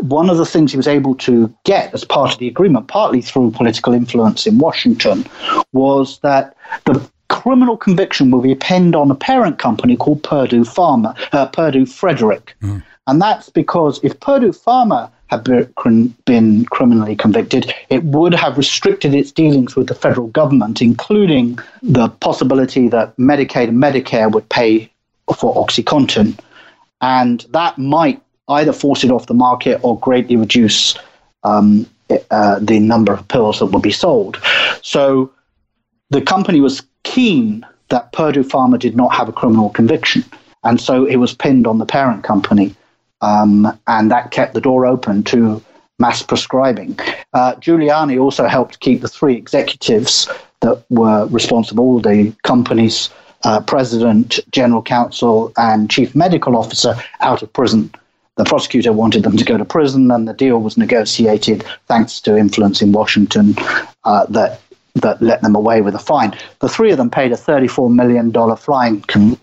one 0.00 0.30
of 0.30 0.36
the 0.36 0.46
things 0.46 0.72
he 0.72 0.76
was 0.76 0.88
able 0.88 1.14
to 1.16 1.54
get 1.64 1.92
as 1.94 2.04
part 2.04 2.32
of 2.32 2.38
the 2.38 2.48
agreement, 2.48 2.88
partly 2.88 3.22
through 3.22 3.50
political 3.52 3.92
influence 3.94 4.46
in 4.46 4.58
Washington, 4.58 5.24
was 5.72 6.18
that 6.20 6.56
the 6.84 7.00
criminal 7.28 7.76
conviction 7.76 8.30
will 8.30 8.40
be 8.40 8.48
depend 8.48 8.96
on 8.96 9.10
a 9.10 9.14
parent 9.14 9.58
company 9.58 9.96
called 9.96 10.22
Purdue 10.22 10.64
Pharma, 10.64 11.16
uh, 11.32 11.46
Purdue 11.46 11.86
Frederick. 11.86 12.54
Mm. 12.62 12.82
And 13.06 13.22
that's 13.22 13.48
because 13.48 14.00
if 14.02 14.18
Purdue 14.20 14.52
Pharma 14.52 15.10
had 15.28 15.44
been 15.44 16.64
criminally 16.66 17.14
convicted, 17.14 17.72
it 17.90 18.02
would 18.04 18.34
have 18.34 18.58
restricted 18.58 19.14
its 19.14 19.30
dealings 19.30 19.76
with 19.76 19.86
the 19.86 19.94
federal 19.94 20.28
government, 20.28 20.82
including 20.82 21.58
the 21.82 22.08
possibility 22.08 22.88
that 22.88 23.16
Medicaid 23.16 23.68
and 23.68 23.82
Medicare 23.82 24.30
would 24.32 24.48
pay 24.48 24.90
for 25.36 25.54
OxyContin. 25.54 26.38
And 27.00 27.46
that 27.50 27.78
might 27.78 28.22
either 28.48 28.72
force 28.72 29.04
it 29.04 29.10
off 29.10 29.26
the 29.26 29.34
market 29.34 29.80
or 29.82 29.98
greatly 29.98 30.36
reduce 30.36 30.96
um, 31.44 31.86
uh, 32.30 32.58
the 32.60 32.78
number 32.80 33.12
of 33.12 33.26
pills 33.28 33.58
that 33.58 33.66
would 33.66 33.82
be 33.82 33.92
sold. 33.92 34.38
So 34.82 35.30
the 36.10 36.22
company 36.22 36.60
was 36.60 36.82
keen 37.02 37.66
that 37.88 38.12
Purdue 38.12 38.44
Pharma 38.44 38.78
did 38.78 38.96
not 38.96 39.14
have 39.14 39.28
a 39.28 39.32
criminal 39.32 39.70
conviction. 39.70 40.24
And 40.64 40.80
so 40.80 41.04
it 41.04 41.16
was 41.16 41.34
pinned 41.34 41.66
on 41.66 41.78
the 41.78 41.86
parent 41.86 42.24
company. 42.24 42.74
Um, 43.20 43.78
and 43.86 44.10
that 44.10 44.30
kept 44.30 44.54
the 44.54 44.60
door 44.60 44.86
open 44.86 45.22
to 45.24 45.62
mass 45.98 46.22
prescribing. 46.22 46.98
Uh, 47.32 47.54
Giuliani 47.56 48.20
also 48.20 48.46
helped 48.46 48.80
keep 48.80 49.00
the 49.00 49.08
three 49.08 49.36
executives 49.36 50.28
that 50.60 50.84
were 50.90 51.26
responsible, 51.26 52.00
the 52.00 52.32
company's 52.44 53.10
uh, 53.44 53.60
president, 53.60 54.38
general 54.50 54.82
counsel, 54.82 55.52
and 55.56 55.90
chief 55.90 56.14
medical 56.14 56.56
officer, 56.56 56.94
out 57.20 57.42
of 57.42 57.52
prison. 57.52 57.90
The 58.38 58.44
prosecutor 58.44 58.92
wanted 58.92 59.24
them 59.24 59.36
to 59.36 59.44
go 59.44 59.58
to 59.58 59.64
prison, 59.64 60.10
and 60.10 60.26
the 60.26 60.32
deal 60.32 60.58
was 60.58 60.78
negotiated 60.78 61.64
thanks 61.86 62.20
to 62.22 62.36
influence 62.36 62.80
in 62.80 62.92
Washington 62.92 63.54
uh, 64.04 64.24
that 64.26 64.60
that 64.94 65.20
let 65.22 65.42
them 65.42 65.54
away 65.54 65.80
with 65.80 65.94
a 65.94 65.98
fine. 65.98 66.36
The 66.60 66.68
three 66.68 66.90
of 66.90 66.98
them 66.98 67.10
paid 67.10 67.30
a 67.30 67.36
$34 67.36 67.92
million 67.94 68.32
fine 68.56 69.02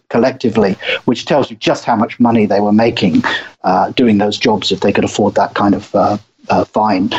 collectively, 0.10 0.73
which 1.05 1.25
tells 1.25 1.49
you 1.49 1.55
just 1.58 1.86
how 1.86 1.95
much 1.95 2.19
money 2.19 2.45
they 2.45 2.60
were 2.60 2.73
making 2.73 3.23
uh, 3.63 3.91
doing 3.91 4.17
those 4.17 4.38
jobs 4.38 4.71
if 4.71 4.81
they 4.81 4.91
could 4.91 5.05
afford 5.05 5.36
that 5.36 5.53
kind 5.53 5.75
of 5.75 5.95
uh, 5.95 6.17
uh, 6.49 6.65
fine. 6.65 7.10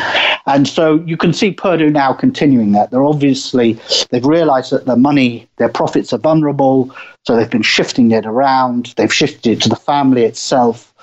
And 0.45 0.67
so 0.67 0.95
you 1.05 1.17
can 1.17 1.33
see 1.33 1.51
Purdue 1.51 1.89
now 1.89 2.13
continuing 2.13 2.71
that. 2.71 2.91
They're 2.91 3.03
obviously, 3.03 3.77
they've 4.09 4.25
realized 4.25 4.71
that 4.71 4.85
the 4.85 4.95
money, 4.95 5.47
their 5.57 5.69
profits 5.69 6.13
are 6.13 6.19
vulnerable, 6.19 6.95
so 7.25 7.35
they've 7.35 7.49
been 7.49 7.61
shifting 7.61 8.11
it 8.11 8.25
around. 8.25 8.93
They've 8.95 9.13
shifted 9.13 9.57
it 9.57 9.61
to 9.63 9.69
the 9.69 9.75
family 9.75 10.23
itself. 10.23 10.93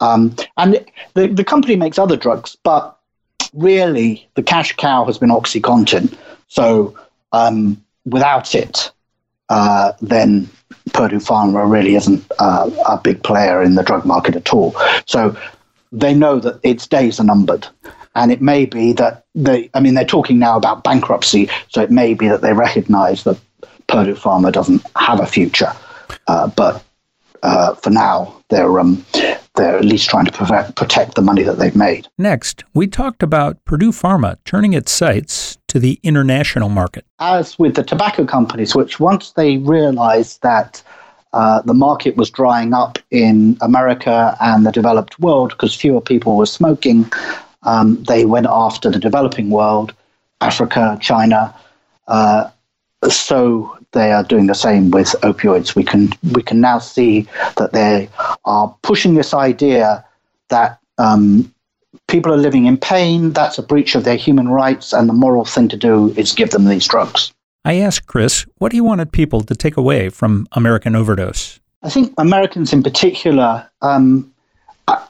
Um, 0.00 0.34
and 0.56 0.84
the, 1.14 1.26
the 1.28 1.44
company 1.44 1.76
makes 1.76 1.98
other 1.98 2.16
drugs, 2.16 2.56
but 2.62 2.98
really 3.52 4.28
the 4.34 4.42
cash 4.42 4.74
cow 4.76 5.04
has 5.04 5.18
been 5.18 5.30
OxyContin. 5.30 6.16
So 6.48 6.96
um, 7.32 7.82
without 8.04 8.54
it, 8.54 8.90
uh, 9.48 9.92
then 10.00 10.48
Purdue 10.92 11.18
Pharma 11.18 11.70
really 11.70 11.94
isn't 11.94 12.24
uh, 12.38 12.70
a 12.88 12.98
big 12.98 13.22
player 13.22 13.62
in 13.62 13.74
the 13.74 13.82
drug 13.82 14.04
market 14.04 14.36
at 14.36 14.52
all. 14.52 14.74
So 15.06 15.36
they 15.92 16.14
know 16.14 16.38
that 16.40 16.60
its 16.62 16.86
days 16.86 17.18
are 17.20 17.24
numbered. 17.24 17.66
And 18.14 18.32
it 18.32 18.42
may 18.42 18.66
be 18.66 18.92
that 18.94 19.24
they, 19.34 19.70
I 19.74 19.80
mean, 19.80 19.94
they're 19.94 20.04
talking 20.04 20.38
now 20.38 20.56
about 20.56 20.82
bankruptcy, 20.82 21.48
so 21.68 21.82
it 21.82 21.90
may 21.90 22.14
be 22.14 22.26
that 22.28 22.40
they 22.40 22.52
recognize 22.52 23.24
that 23.24 23.38
Purdue 23.86 24.14
Pharma 24.14 24.52
doesn't 24.52 24.82
have 24.96 25.20
a 25.20 25.26
future. 25.26 25.72
Uh, 26.26 26.48
but 26.48 26.84
uh, 27.42 27.74
for 27.76 27.90
now, 27.90 28.42
they're 28.48 28.80
um, 28.80 29.04
they're 29.58 29.76
at 29.76 29.84
least 29.84 30.08
trying 30.08 30.24
to 30.24 30.32
protect, 30.32 30.76
protect 30.76 31.14
the 31.14 31.22
money 31.22 31.42
that 31.42 31.58
they've 31.58 31.76
made. 31.76 32.08
Next, 32.16 32.64
we 32.72 32.86
talked 32.86 33.22
about 33.22 33.62
Purdue 33.64 33.92
Pharma 33.92 34.38
turning 34.44 34.72
its 34.72 34.90
sights 34.90 35.58
to 35.68 35.78
the 35.78 36.00
international 36.02 36.68
market. 36.68 37.04
As 37.18 37.58
with 37.58 37.74
the 37.74 37.82
tobacco 37.82 38.24
companies, 38.24 38.74
which 38.74 38.98
once 39.00 39.32
they 39.32 39.58
realized 39.58 40.40
that 40.42 40.82
uh, 41.34 41.60
the 41.62 41.74
market 41.74 42.16
was 42.16 42.30
drying 42.30 42.72
up 42.72 42.98
in 43.10 43.58
America 43.60 44.36
and 44.40 44.64
the 44.64 44.72
developed 44.72 45.18
world 45.18 45.50
because 45.50 45.74
fewer 45.74 46.00
people 46.00 46.36
were 46.36 46.46
smoking, 46.46 47.10
um, 47.64 48.02
they 48.04 48.24
went 48.24 48.46
after 48.48 48.90
the 48.90 48.98
developing 48.98 49.50
world, 49.50 49.92
Africa, 50.40 50.96
China. 51.02 51.54
Uh, 52.06 52.48
so 53.08 53.77
they 53.92 54.12
are 54.12 54.22
doing 54.22 54.46
the 54.46 54.54
same 54.54 54.90
with 54.90 55.14
opioids. 55.22 55.74
We 55.74 55.84
can 55.84 56.10
we 56.32 56.42
can 56.42 56.60
now 56.60 56.78
see 56.78 57.26
that 57.56 57.72
they 57.72 58.08
are 58.44 58.74
pushing 58.82 59.14
this 59.14 59.32
idea 59.32 60.04
that 60.48 60.78
um, 60.98 61.52
people 62.06 62.32
are 62.32 62.38
living 62.38 62.66
in 62.66 62.76
pain. 62.76 63.32
That's 63.32 63.58
a 63.58 63.62
breach 63.62 63.94
of 63.94 64.04
their 64.04 64.16
human 64.16 64.48
rights, 64.48 64.92
and 64.92 65.08
the 65.08 65.14
moral 65.14 65.44
thing 65.44 65.68
to 65.68 65.76
do 65.76 66.12
is 66.16 66.32
give 66.32 66.50
them 66.50 66.66
these 66.66 66.86
drugs. 66.86 67.32
I 67.64 67.74
asked 67.76 68.06
Chris 68.06 68.46
what 68.58 68.72
he 68.72 68.80
wanted 68.80 69.12
people 69.12 69.42
to 69.42 69.54
take 69.54 69.76
away 69.76 70.08
from 70.08 70.46
American 70.52 70.94
Overdose. 70.94 71.60
I 71.82 71.90
think 71.90 72.12
Americans 72.18 72.72
in 72.72 72.82
particular. 72.82 73.68
Um, 73.82 74.32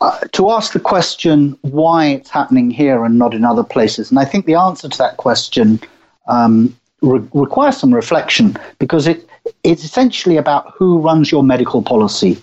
uh, 0.00 0.18
to 0.32 0.50
ask 0.50 0.72
the 0.72 0.80
question 0.80 1.56
why 1.60 2.06
it's 2.06 2.30
happening 2.30 2.68
here 2.68 3.04
and 3.04 3.16
not 3.16 3.32
in 3.32 3.44
other 3.44 3.62
places, 3.62 4.10
and 4.10 4.18
I 4.18 4.24
think 4.24 4.44
the 4.44 4.56
answer 4.56 4.88
to 4.88 4.98
that 4.98 5.18
question 5.18 5.78
um, 6.26 6.76
re- 7.02 7.26
requires 7.32 7.76
some 7.76 7.94
reflection 7.94 8.56
because 8.78 9.06
it 9.06 9.28
it's 9.64 9.84
essentially 9.84 10.36
about 10.36 10.72
who 10.76 10.98
runs 10.98 11.32
your 11.32 11.42
medical 11.42 11.82
policy. 11.82 12.40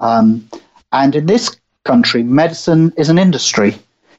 Um, 0.00 0.48
and 0.92 1.14
in 1.14 1.26
this 1.26 1.56
country, 1.84 2.22
medicine 2.22 2.92
is 2.96 3.08
an 3.08 3.18
industry. 3.18 3.76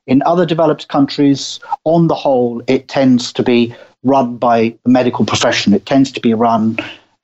In 0.07 0.23
other 0.25 0.45
developed 0.45 0.87
countries, 0.87 1.59
on 1.83 2.07
the 2.07 2.15
whole, 2.15 2.61
it 2.67 2.87
tends 2.87 3.33
to 3.33 3.43
be 3.43 3.75
run 4.03 4.37
by 4.37 4.75
the 4.83 4.89
medical 4.89 5.25
profession. 5.25 5.73
It 5.73 5.85
tends 5.85 6.11
to 6.13 6.21
be 6.21 6.33
run 6.33 6.77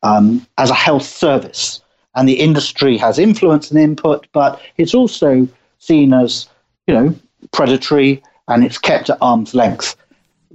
um, 0.04 0.46
as 0.58 0.70
a 0.70 0.76
health 0.76 1.04
service. 1.04 1.82
And 2.16 2.28
the 2.28 2.40
industry 2.40 2.98
has 2.98 3.18
influence 3.18 3.72
and 3.72 3.80
input, 3.80 4.28
but 4.34 4.62
it's 4.78 4.94
also 4.94 5.48
seen 5.80 6.14
as, 6.14 6.48
you 6.88 6.94
know, 6.94 7.16
predatory 7.52 8.22
and 8.48 8.64
it's 8.64 8.78
kept 8.78 9.10
at 9.10 9.18
arm's 9.22 9.54
length 9.54 9.96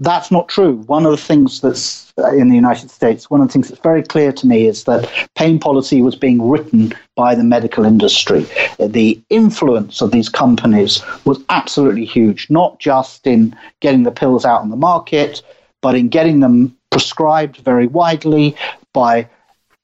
that's 0.01 0.31
not 0.31 0.49
true. 0.49 0.77
One 0.87 1.05
of 1.05 1.13
the 1.13 1.19
things 1.19 1.61
that's 1.61 2.13
uh, 2.19 2.33
in 2.33 2.49
the 2.49 2.55
United 2.55 2.91
States, 2.91 3.29
one 3.29 3.43
of 3.43 3.49
the 3.49 3.53
things 3.53 3.69
that's 3.69 3.83
very 3.83 4.03
clear 4.03 4.33
to 4.33 4.47
me 4.47 4.67
is 4.67 4.85
that 4.85 5.09
pain 5.37 5.59
policy 5.59 6.01
was 6.01 6.17
being 6.17 6.49
written 6.49 6.93
by 7.17 7.35
the 7.35 7.45
medical 7.45 7.85
industry. 7.85 8.47
The 8.79 9.21
influence 9.29 10.01
of 10.01 10.11
these 10.11 10.31
companies 10.31 11.03
was 11.27 11.45
absolutely 11.51 12.07
huge, 12.07 12.49
not 12.49 12.81
just 12.81 13.27
in 13.27 13.55
getting 13.81 14.05
the 14.05 14.11
pills 14.11 14.47
out 14.47 14.63
on 14.63 14.71
the 14.71 14.77
market, 14.77 15.43
but 15.83 15.95
in 15.95 16.09
getting 16.09 16.41
them 16.41 16.77
prescribed 16.91 17.59
very 17.59 17.87
widely 17.87 18.57
by 18.95 19.29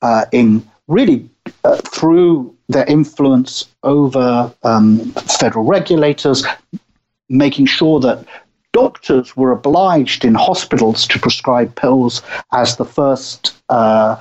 uh, 0.00 0.24
in 0.33 0.66
really 0.88 1.29
uh, 1.64 1.76
through 1.76 2.57
their 2.68 2.87
influence 2.87 3.66
over 3.83 4.52
um, 4.62 4.98
federal 5.38 5.66
regulators, 5.66 6.44
making 7.29 7.66
sure 7.66 8.00
that 8.00 8.26
doctors 8.76 9.34
were 9.38 9.52
obliged 9.52 10.22
in 10.22 10.34
hospitals 10.34 11.06
to 11.06 11.18
prescribe 11.18 11.74
pills 11.76 12.22
as 12.52 12.76
the 12.76 12.84
first 12.84 13.56
uh, 13.70 14.16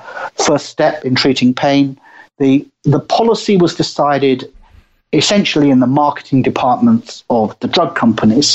first 0.48 0.66
step 0.74 1.04
in 1.04 1.14
treating 1.14 1.52
pain. 1.52 2.00
The 2.38 2.66
the 2.94 3.00
policy 3.18 3.56
was 3.58 3.74
decided 3.74 4.38
essentially 5.12 5.68
in 5.74 5.80
the 5.80 5.92
marketing 6.02 6.40
departments 6.42 7.22
of 7.28 7.46
the 7.60 7.68
drug 7.68 7.94
companies, 7.94 8.48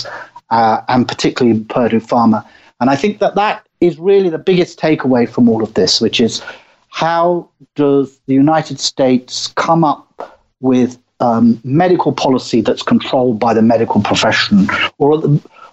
uh, 0.50 0.82
and 0.88 1.08
particularly 1.08 1.60
Purdue 1.76 2.00
Pharma. 2.00 2.40
And 2.80 2.90
I 2.90 2.96
think 2.96 3.20
that 3.20 3.36
that 3.36 3.58
is 3.80 3.94
really 4.00 4.30
the 4.30 4.44
biggest 4.52 4.80
takeaway 4.80 5.30
from 5.34 5.48
all 5.50 5.62
of 5.64 5.72
this, 5.76 6.02
which 6.02 6.20
is 6.20 6.42
how 6.90 7.48
does 7.76 8.20
the 8.26 8.34
United 8.34 8.80
States 8.80 9.54
come 9.66 9.84
up 9.84 10.08
with 10.62 10.98
um, 11.20 11.62
medical 11.64 12.12
policy 12.12 12.62
that's 12.62 12.86
controlled 12.94 13.38
by 13.40 13.54
the 13.54 13.62
medical 13.62 14.02
profession, 14.02 14.68
or 14.98 15.10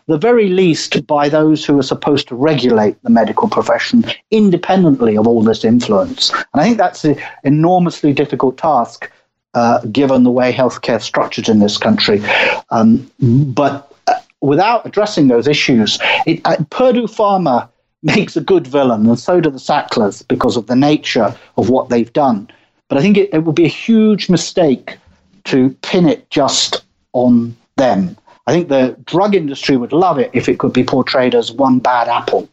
the, 0.08 0.18
very 0.18 0.48
least 0.48 1.06
by 1.06 1.28
those 1.28 1.64
who 1.64 1.78
are 1.78 1.82
supposed 1.82 2.28
to 2.28 2.34
regulate 2.34 3.00
the 3.02 3.10
medical 3.10 3.48
profession 3.48 4.04
independently 4.30 5.16
of 5.16 5.26
all 5.26 5.42
this 5.42 5.64
influence. 5.64 6.30
And 6.32 6.60
I 6.60 6.64
think 6.64 6.78
that's 6.78 7.04
an 7.04 7.16
enormously 7.44 8.12
difficult 8.12 8.58
task 8.58 9.10
uh, 9.54 9.80
given 9.92 10.24
the 10.24 10.30
way 10.30 10.52
healthcare 10.52 10.98
is 10.98 11.04
structured 11.04 11.48
in 11.48 11.58
this 11.58 11.78
country. 11.78 12.22
Um, 12.70 13.10
but 13.20 13.92
uh, 14.06 14.14
without 14.40 14.86
addressing 14.86 15.28
those 15.28 15.48
issues, 15.48 15.98
it, 16.26 16.40
uh, 16.44 16.56
Purdue 16.70 17.06
Pharma 17.06 17.68
makes 18.02 18.36
a 18.36 18.40
good 18.40 18.66
villain, 18.66 19.06
and 19.06 19.18
so 19.18 19.40
do 19.40 19.50
the 19.50 19.58
Sacklers 19.58 20.22
because 20.22 20.56
of 20.56 20.66
the 20.66 20.76
nature 20.76 21.34
of 21.56 21.68
what 21.68 21.88
they've 21.88 22.12
done. 22.12 22.48
But 22.88 22.98
I 22.98 23.00
think 23.02 23.16
it, 23.16 23.30
it 23.32 23.44
would 23.44 23.54
be 23.54 23.64
a 23.64 23.68
huge 23.68 24.28
mistake 24.28 24.96
to 25.44 25.70
pin 25.82 26.08
it 26.08 26.30
just 26.30 26.84
on 27.12 27.56
them. 27.76 28.16
I 28.48 28.52
think 28.52 28.70
the 28.70 28.96
drug 29.04 29.34
industry 29.34 29.76
would 29.76 29.92
love 29.92 30.18
it 30.18 30.30
if 30.32 30.48
it 30.48 30.58
could 30.58 30.72
be 30.72 30.82
portrayed 30.82 31.34
as 31.34 31.52
one 31.52 31.80
bad 31.80 32.08
apple. 32.08 32.48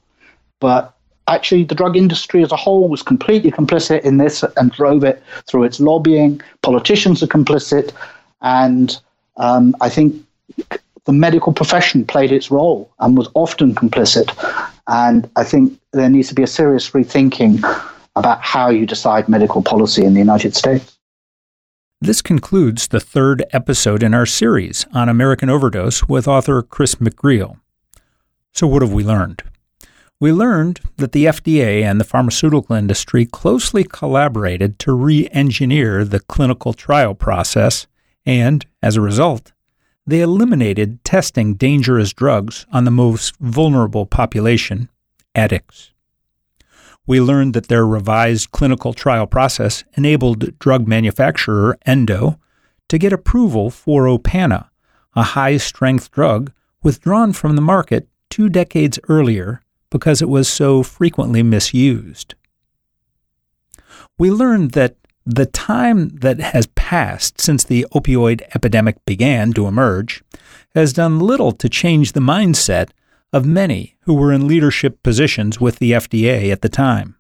But 0.60 0.94
actually, 1.30 1.64
the 1.64 1.74
drug 1.74 1.96
industry 1.96 2.44
as 2.44 2.52
a 2.52 2.58
whole 2.58 2.90
was 2.90 3.02
completely 3.02 3.50
complicit 3.50 4.02
in 4.02 4.18
this 4.18 4.44
and 4.58 4.74
drove 4.74 5.06
it 5.06 5.24
through 5.48 5.64
its 5.64 5.80
lobbying. 5.80 6.42
Politicians 6.64 7.24
are 7.24 7.28
complicit. 7.28 7.94
And 8.42 9.00
um, 9.38 9.74
I 9.80 9.88
think 9.88 10.22
the 11.06 11.14
medical 11.14 11.54
profession 11.54 12.06
played 12.06 12.34
its 12.34 12.52
role 12.52 12.92
and 13.00 13.18
was 13.18 13.30
often 13.34 13.74
complicit. 13.74 14.30
And 14.88 15.30
I 15.38 15.46
think 15.46 15.80
there 15.94 16.10
needs 16.10 16.28
to 16.28 16.36
be 16.36 16.44
a 16.44 16.48
serious 16.48 16.90
rethinking 16.92 17.64
about 18.18 18.42
how 18.42 18.70
you 18.70 18.86
decide 18.86 19.30
medical 19.30 19.64
policy 19.64 20.04
in 20.04 20.14
the 20.14 20.20
United 20.20 20.58
States. 20.58 20.95
This 22.06 22.22
concludes 22.22 22.90
the 22.90 23.00
third 23.00 23.44
episode 23.50 24.04
in 24.04 24.14
our 24.14 24.28
series 24.28 24.86
on 24.94 25.10
American 25.10 25.50
Overdose 25.50 26.08
with 26.08 26.28
author 26.28 26.62
Chris 26.62 26.94
McGreal. 26.96 27.60
So, 28.52 28.68
what 28.68 28.84
have 28.84 28.94
we 28.94 29.04
learned? 29.04 29.42
We 30.20 30.32
learned 30.32 30.82
that 30.98 31.14
the 31.14 31.26
FDA 31.26 31.82
and 31.82 32.00
the 32.00 32.06
pharmaceutical 32.06 32.76
industry 32.76 33.26
closely 33.26 33.84
collaborated 33.84 34.78
to 34.80 34.94
re 34.94 35.28
engineer 35.32 36.06
the 36.06 36.20
clinical 36.20 36.74
trial 36.74 37.16
process, 37.16 37.88
and 38.24 38.64
as 38.84 38.96
a 38.96 39.02
result, 39.02 39.52
they 40.06 40.22
eliminated 40.22 41.04
testing 41.04 41.56
dangerous 41.56 42.14
drugs 42.14 42.68
on 42.72 42.86
the 42.86 42.92
most 42.92 43.36
vulnerable 43.38 44.06
population, 44.06 44.90
addicts. 45.34 45.95
We 47.08 47.22
learned 47.22 47.54
that 47.54 47.68
their 47.68 47.86
revised 47.86 48.52
clinical 48.52 48.94
trial 48.94 49.28
process 49.28 49.84
enabled 49.96 50.58
drug 50.60 50.88
manufacturer 50.88 51.78
Endo 51.86 52.40
to 52.90 52.98
get 52.98 53.14
approval 53.14 53.70
for 53.70 54.04
Opana, 54.06 54.70
a 55.16 55.24
high 55.24 55.58
strength 55.58 56.12
drug 56.12 56.52
withdrawn 56.82 57.34
from 57.34 57.56
the 57.56 57.62
market 57.62 58.08
two 58.30 58.50
decades 58.50 59.00
earlier 59.08 59.62
because 59.90 60.22
it 60.22 60.30
was 60.30 60.48
so 60.48 60.84
frequently 60.84 61.44
misused. 61.44 62.36
We 64.18 64.32
learned 64.32 64.72
that 64.72 64.96
the 65.26 65.46
time 65.46 66.10
that 66.10 66.40
has 66.40 66.68
passed 66.68 67.42
since 67.42 67.64
the 67.64 67.86
opioid 67.94 68.42
epidemic 68.54 69.04
began 69.06 69.54
to 69.54 69.68
emerge 69.68 70.24
has 70.76 70.94
done 70.94 71.20
little 71.20 71.52
to 71.52 71.70
change 71.70 72.12
the 72.12 72.20
mindset 72.20 72.90
of 73.36 73.46
many 73.46 73.98
who 74.04 74.14
were 74.14 74.32
in 74.32 74.48
leadership 74.48 75.04
positions 75.04 75.60
with 75.60 75.78
the 75.80 75.92
FDA 75.92 76.54
at 76.54 76.62
the 76.62 76.70
time. 76.70 77.18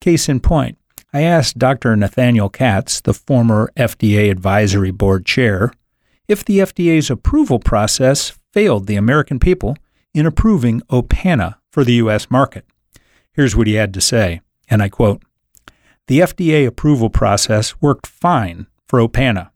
Case 0.00 0.26
in 0.26 0.40
point, 0.40 0.78
I 1.12 1.20
asked 1.20 1.58
Dr. 1.58 1.94
Nathaniel 1.96 2.48
Katz, 2.48 3.02
the 3.02 3.12
former 3.12 3.70
FDA 3.76 4.30
Advisory 4.30 4.90
Board 4.90 5.26
chair, 5.26 5.70
if 6.28 6.42
the 6.42 6.60
FDA's 6.60 7.10
approval 7.10 7.58
process 7.58 8.32
failed 8.54 8.86
the 8.86 8.96
American 8.96 9.38
people 9.38 9.76
in 10.14 10.24
approving 10.24 10.80
Opana 10.90 11.56
for 11.70 11.84
the 11.84 11.94
U.S. 12.04 12.30
market. 12.30 12.64
Here's 13.34 13.54
what 13.54 13.66
he 13.66 13.74
had 13.74 13.92
to 13.92 14.00
say, 14.00 14.40
and 14.70 14.82
I 14.82 14.88
quote 14.88 15.22
The 16.06 16.20
FDA 16.20 16.66
approval 16.66 17.10
process 17.10 17.78
worked 17.82 18.06
fine 18.06 18.66
for 18.88 18.98
Opana. 18.98 19.50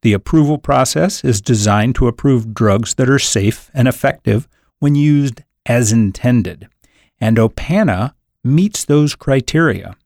The 0.00 0.14
approval 0.14 0.56
process 0.56 1.22
is 1.22 1.42
designed 1.42 1.94
to 1.96 2.08
approve 2.08 2.54
drugs 2.54 2.94
that 2.94 3.10
are 3.10 3.18
safe 3.18 3.70
and 3.74 3.86
effective 3.86 4.48
when 4.78 4.94
used 4.94 5.42
as 5.66 5.92
intended, 5.92 6.68
and 7.20 7.36
Opana 7.36 8.14
meets 8.42 8.84
those 8.84 9.14
criteria. 9.14 9.96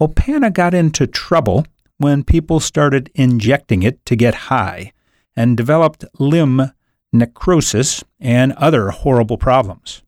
Opana 0.00 0.52
got 0.52 0.74
into 0.74 1.06
trouble 1.06 1.66
when 1.98 2.24
people 2.24 2.60
started 2.60 3.10
injecting 3.14 3.82
it 3.82 4.04
to 4.06 4.16
get 4.16 4.34
high 4.34 4.92
and 5.36 5.56
developed 5.56 6.04
limb 6.18 6.72
necrosis 7.12 8.02
and 8.18 8.52
other 8.54 8.90
horrible 8.90 9.38
problems. 9.38 10.02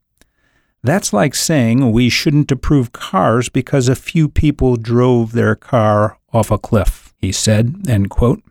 That's 0.82 1.12
like 1.12 1.34
saying 1.34 1.92
we 1.92 2.08
shouldn't 2.08 2.52
approve 2.52 2.92
cars 2.92 3.48
because 3.48 3.88
a 3.88 3.96
few 3.96 4.28
people 4.28 4.76
drove 4.76 5.32
their 5.32 5.54
car 5.54 6.18
off 6.32 6.50
a 6.50 6.58
cliff, 6.58 7.14
he 7.18 7.32
said, 7.32 7.88
end 7.88 8.10
quote. 8.10 8.42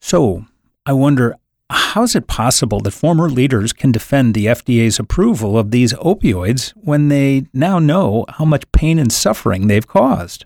So, 0.00 0.46
I 0.84 0.92
wonder 0.92 1.36
how 1.70 2.02
is 2.02 2.14
it 2.14 2.26
possible 2.26 2.80
that 2.80 2.90
former 2.90 3.28
leaders 3.28 3.72
can 3.72 3.92
defend 3.92 4.34
the 4.34 4.46
FDA's 4.46 4.98
approval 4.98 5.58
of 5.58 5.70
these 5.70 5.92
opioids 5.94 6.70
when 6.76 7.08
they 7.08 7.46
now 7.52 7.78
know 7.78 8.24
how 8.28 8.44
much 8.44 8.70
pain 8.72 8.98
and 8.98 9.12
suffering 9.12 9.66
they've 9.66 9.86
caused? 9.86 10.44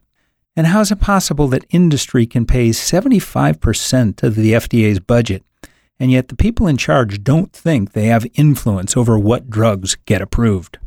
And 0.56 0.68
how 0.68 0.80
is 0.80 0.90
it 0.90 1.00
possible 1.00 1.48
that 1.48 1.66
industry 1.70 2.26
can 2.26 2.46
pay 2.46 2.70
75% 2.70 4.22
of 4.22 4.34
the 4.34 4.52
FDA's 4.52 5.00
budget, 5.00 5.44
and 6.00 6.10
yet 6.10 6.28
the 6.28 6.36
people 6.36 6.66
in 6.66 6.76
charge 6.76 7.22
don't 7.22 7.52
think 7.52 7.92
they 7.92 8.06
have 8.06 8.26
influence 8.34 8.96
over 8.96 9.18
what 9.18 9.50
drugs 9.50 9.96
get 10.06 10.22
approved? 10.22 10.78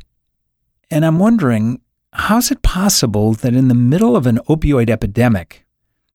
And 0.89 1.06
I'm 1.06 1.20
wondering 1.20 1.82
how's 2.13 2.50
it 2.50 2.63
possible 2.63 3.34
that 3.34 3.54
in 3.54 3.68
the 3.68 3.76
middle 3.76 4.15
of 4.15 4.26
an 4.26 4.39
opioid 4.50 4.89
epidemic, 4.89 5.65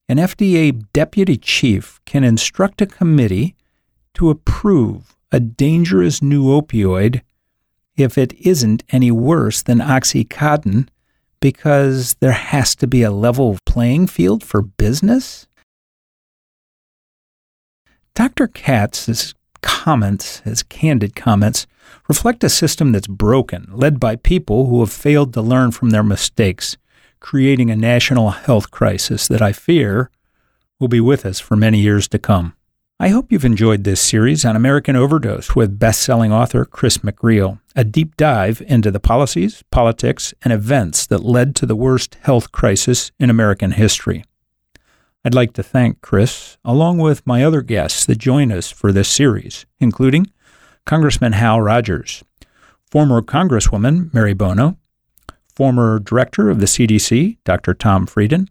an 0.08 0.18
FDA 0.18 0.84
deputy 0.92 1.36
chief 1.36 2.00
can 2.04 2.24
instruct 2.24 2.82
a 2.82 2.86
committee 2.86 3.54
to 4.14 4.30
approve 4.30 5.16
a 5.30 5.40
dangerous 5.40 6.22
new 6.22 6.44
opioid 6.44 7.22
if 7.96 8.18
it 8.18 8.32
isn't 8.34 8.82
any 8.90 9.10
worse 9.10 9.62
than 9.62 9.78
Oxycontin 9.78 10.88
because 11.40 12.14
there 12.20 12.32
has 12.32 12.74
to 12.76 12.86
be 12.86 13.02
a 13.02 13.10
level 13.10 13.58
playing 13.66 14.06
field 14.06 14.42
for 14.42 14.62
business? 14.62 15.46
Dr. 18.14 18.46
Katz's 18.46 19.34
comments, 19.60 20.38
his 20.40 20.62
candid 20.62 21.16
comments, 21.16 21.66
reflect 22.08 22.44
a 22.44 22.48
system 22.48 22.92
that's 22.92 23.06
broken, 23.06 23.68
led 23.72 23.98
by 23.98 24.16
people 24.16 24.66
who 24.66 24.80
have 24.80 24.92
failed 24.92 25.32
to 25.34 25.42
learn 25.42 25.70
from 25.70 25.90
their 25.90 26.02
mistakes, 26.02 26.76
creating 27.20 27.70
a 27.70 27.76
national 27.76 28.30
health 28.30 28.70
crisis 28.70 29.26
that 29.28 29.42
I 29.42 29.52
fear 29.52 30.10
will 30.78 30.88
be 30.88 31.00
with 31.00 31.26
us 31.26 31.40
for 31.40 31.56
many 31.56 31.80
years 31.80 32.06
to 32.08 32.18
come. 32.18 32.54
I 33.00 33.08
hope 33.08 33.32
you've 33.32 33.44
enjoyed 33.44 33.82
this 33.82 34.00
series 34.00 34.44
on 34.44 34.54
American 34.54 34.94
Overdose 34.94 35.56
with 35.56 35.80
best-selling 35.80 36.32
author 36.32 36.64
Chris 36.64 36.98
McGreal, 36.98 37.58
a 37.74 37.82
deep 37.82 38.16
dive 38.16 38.62
into 38.68 38.92
the 38.92 39.00
policies, 39.00 39.64
politics, 39.72 40.32
and 40.42 40.52
events 40.52 41.04
that 41.06 41.24
led 41.24 41.56
to 41.56 41.66
the 41.66 41.74
worst 41.74 42.16
health 42.22 42.52
crisis 42.52 43.10
in 43.18 43.30
American 43.30 43.72
history. 43.72 44.24
I'd 45.24 45.34
like 45.34 45.54
to 45.54 45.62
thank 45.64 46.02
Chris, 46.02 46.56
along 46.64 46.98
with 46.98 47.26
my 47.26 47.42
other 47.42 47.62
guests 47.62 48.06
that 48.06 48.18
join 48.18 48.52
us 48.52 48.70
for 48.70 48.92
this 48.92 49.08
series, 49.08 49.66
including 49.80 50.28
Congressman 50.86 51.32
Hal 51.32 51.60
Rogers, 51.60 52.22
former 52.88 53.20
Congresswoman 53.22 54.14
Mary 54.14 54.34
Bono, 54.34 54.78
former 55.52 55.98
Director 55.98 56.48
of 56.48 56.60
the 56.60 56.66
CDC, 56.66 57.38
Dr. 57.44 57.74
Tom 57.74 58.06
Frieden, 58.06 58.48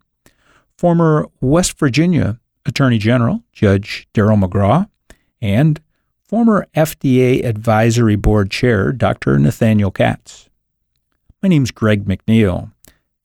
former 0.78 1.30
West 1.40 1.80
Virginia 1.80 2.42
Attorney 2.66 2.98
General 2.98 3.44
Judge 3.52 4.08
Darrell 4.14 4.38
McGraw, 4.38 4.90
and 5.42 5.82
former 6.24 6.68
FDA 6.76 7.46
Advisory 7.46 8.16
Board 8.16 8.50
Chair 8.50 8.92
Dr. 8.92 9.38
Nathaniel 9.38 9.92
Katz. 9.92 10.50
My 11.42 11.50
name's 11.50 11.72
Greg 11.72 12.06
McNeil. 12.06 12.72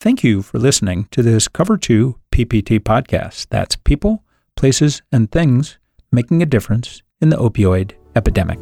Thank 0.01 0.22
you 0.22 0.42
for 0.42 0.59
listening 0.59 1.09
to 1.11 1.22
this 1.22 1.48
Cover 1.48 1.77
2 1.77 2.18
PPT 2.31 2.81
podcast. 2.81 3.46
That's 3.51 3.77
people, 3.77 4.22
places, 4.57 5.03
and 5.11 5.31
things 5.31 5.79
making 6.12 6.42
a 6.42 6.46
difference 6.46 7.03
in 7.20 7.31
the 7.31 7.37
opioid 7.37 7.92
epidemic. 8.14 8.61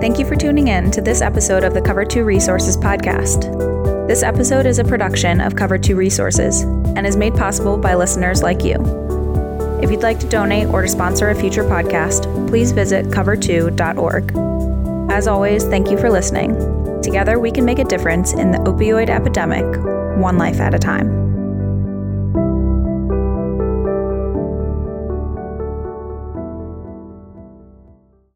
Thank 0.00 0.18
you 0.18 0.26
for 0.26 0.34
tuning 0.34 0.66
in 0.68 0.90
to 0.90 1.00
this 1.00 1.20
episode 1.20 1.62
of 1.62 1.74
the 1.74 1.80
Cover 1.80 2.04
2 2.04 2.24
Resources 2.24 2.76
podcast. 2.76 3.81
This 4.08 4.24
episode 4.24 4.66
is 4.66 4.80
a 4.80 4.84
production 4.84 5.40
of 5.40 5.54
Cover 5.54 5.78
2 5.78 5.94
Resources 5.94 6.62
and 6.62 7.06
is 7.06 7.16
made 7.16 7.34
possible 7.34 7.76
by 7.76 7.94
listeners 7.94 8.42
like 8.42 8.64
you. 8.64 8.74
If 9.80 9.92
you'd 9.92 10.02
like 10.02 10.18
to 10.18 10.28
donate 10.28 10.66
or 10.68 10.82
to 10.82 10.88
sponsor 10.88 11.30
a 11.30 11.34
future 11.36 11.62
podcast, 11.62 12.24
please 12.48 12.72
visit 12.72 13.06
cover2.org. 13.06 14.32
As 15.10 15.28
always, 15.28 15.64
thank 15.64 15.88
you 15.88 15.96
for 15.96 16.10
listening. 16.10 17.00
Together, 17.00 17.38
we 17.38 17.52
can 17.52 17.64
make 17.64 17.78
a 17.78 17.84
difference 17.84 18.32
in 18.32 18.50
the 18.50 18.58
opioid 18.58 19.08
epidemic, 19.08 19.64
one 20.20 20.36
life 20.36 20.58
at 20.58 20.74
a 20.74 20.80
time. 20.80 21.31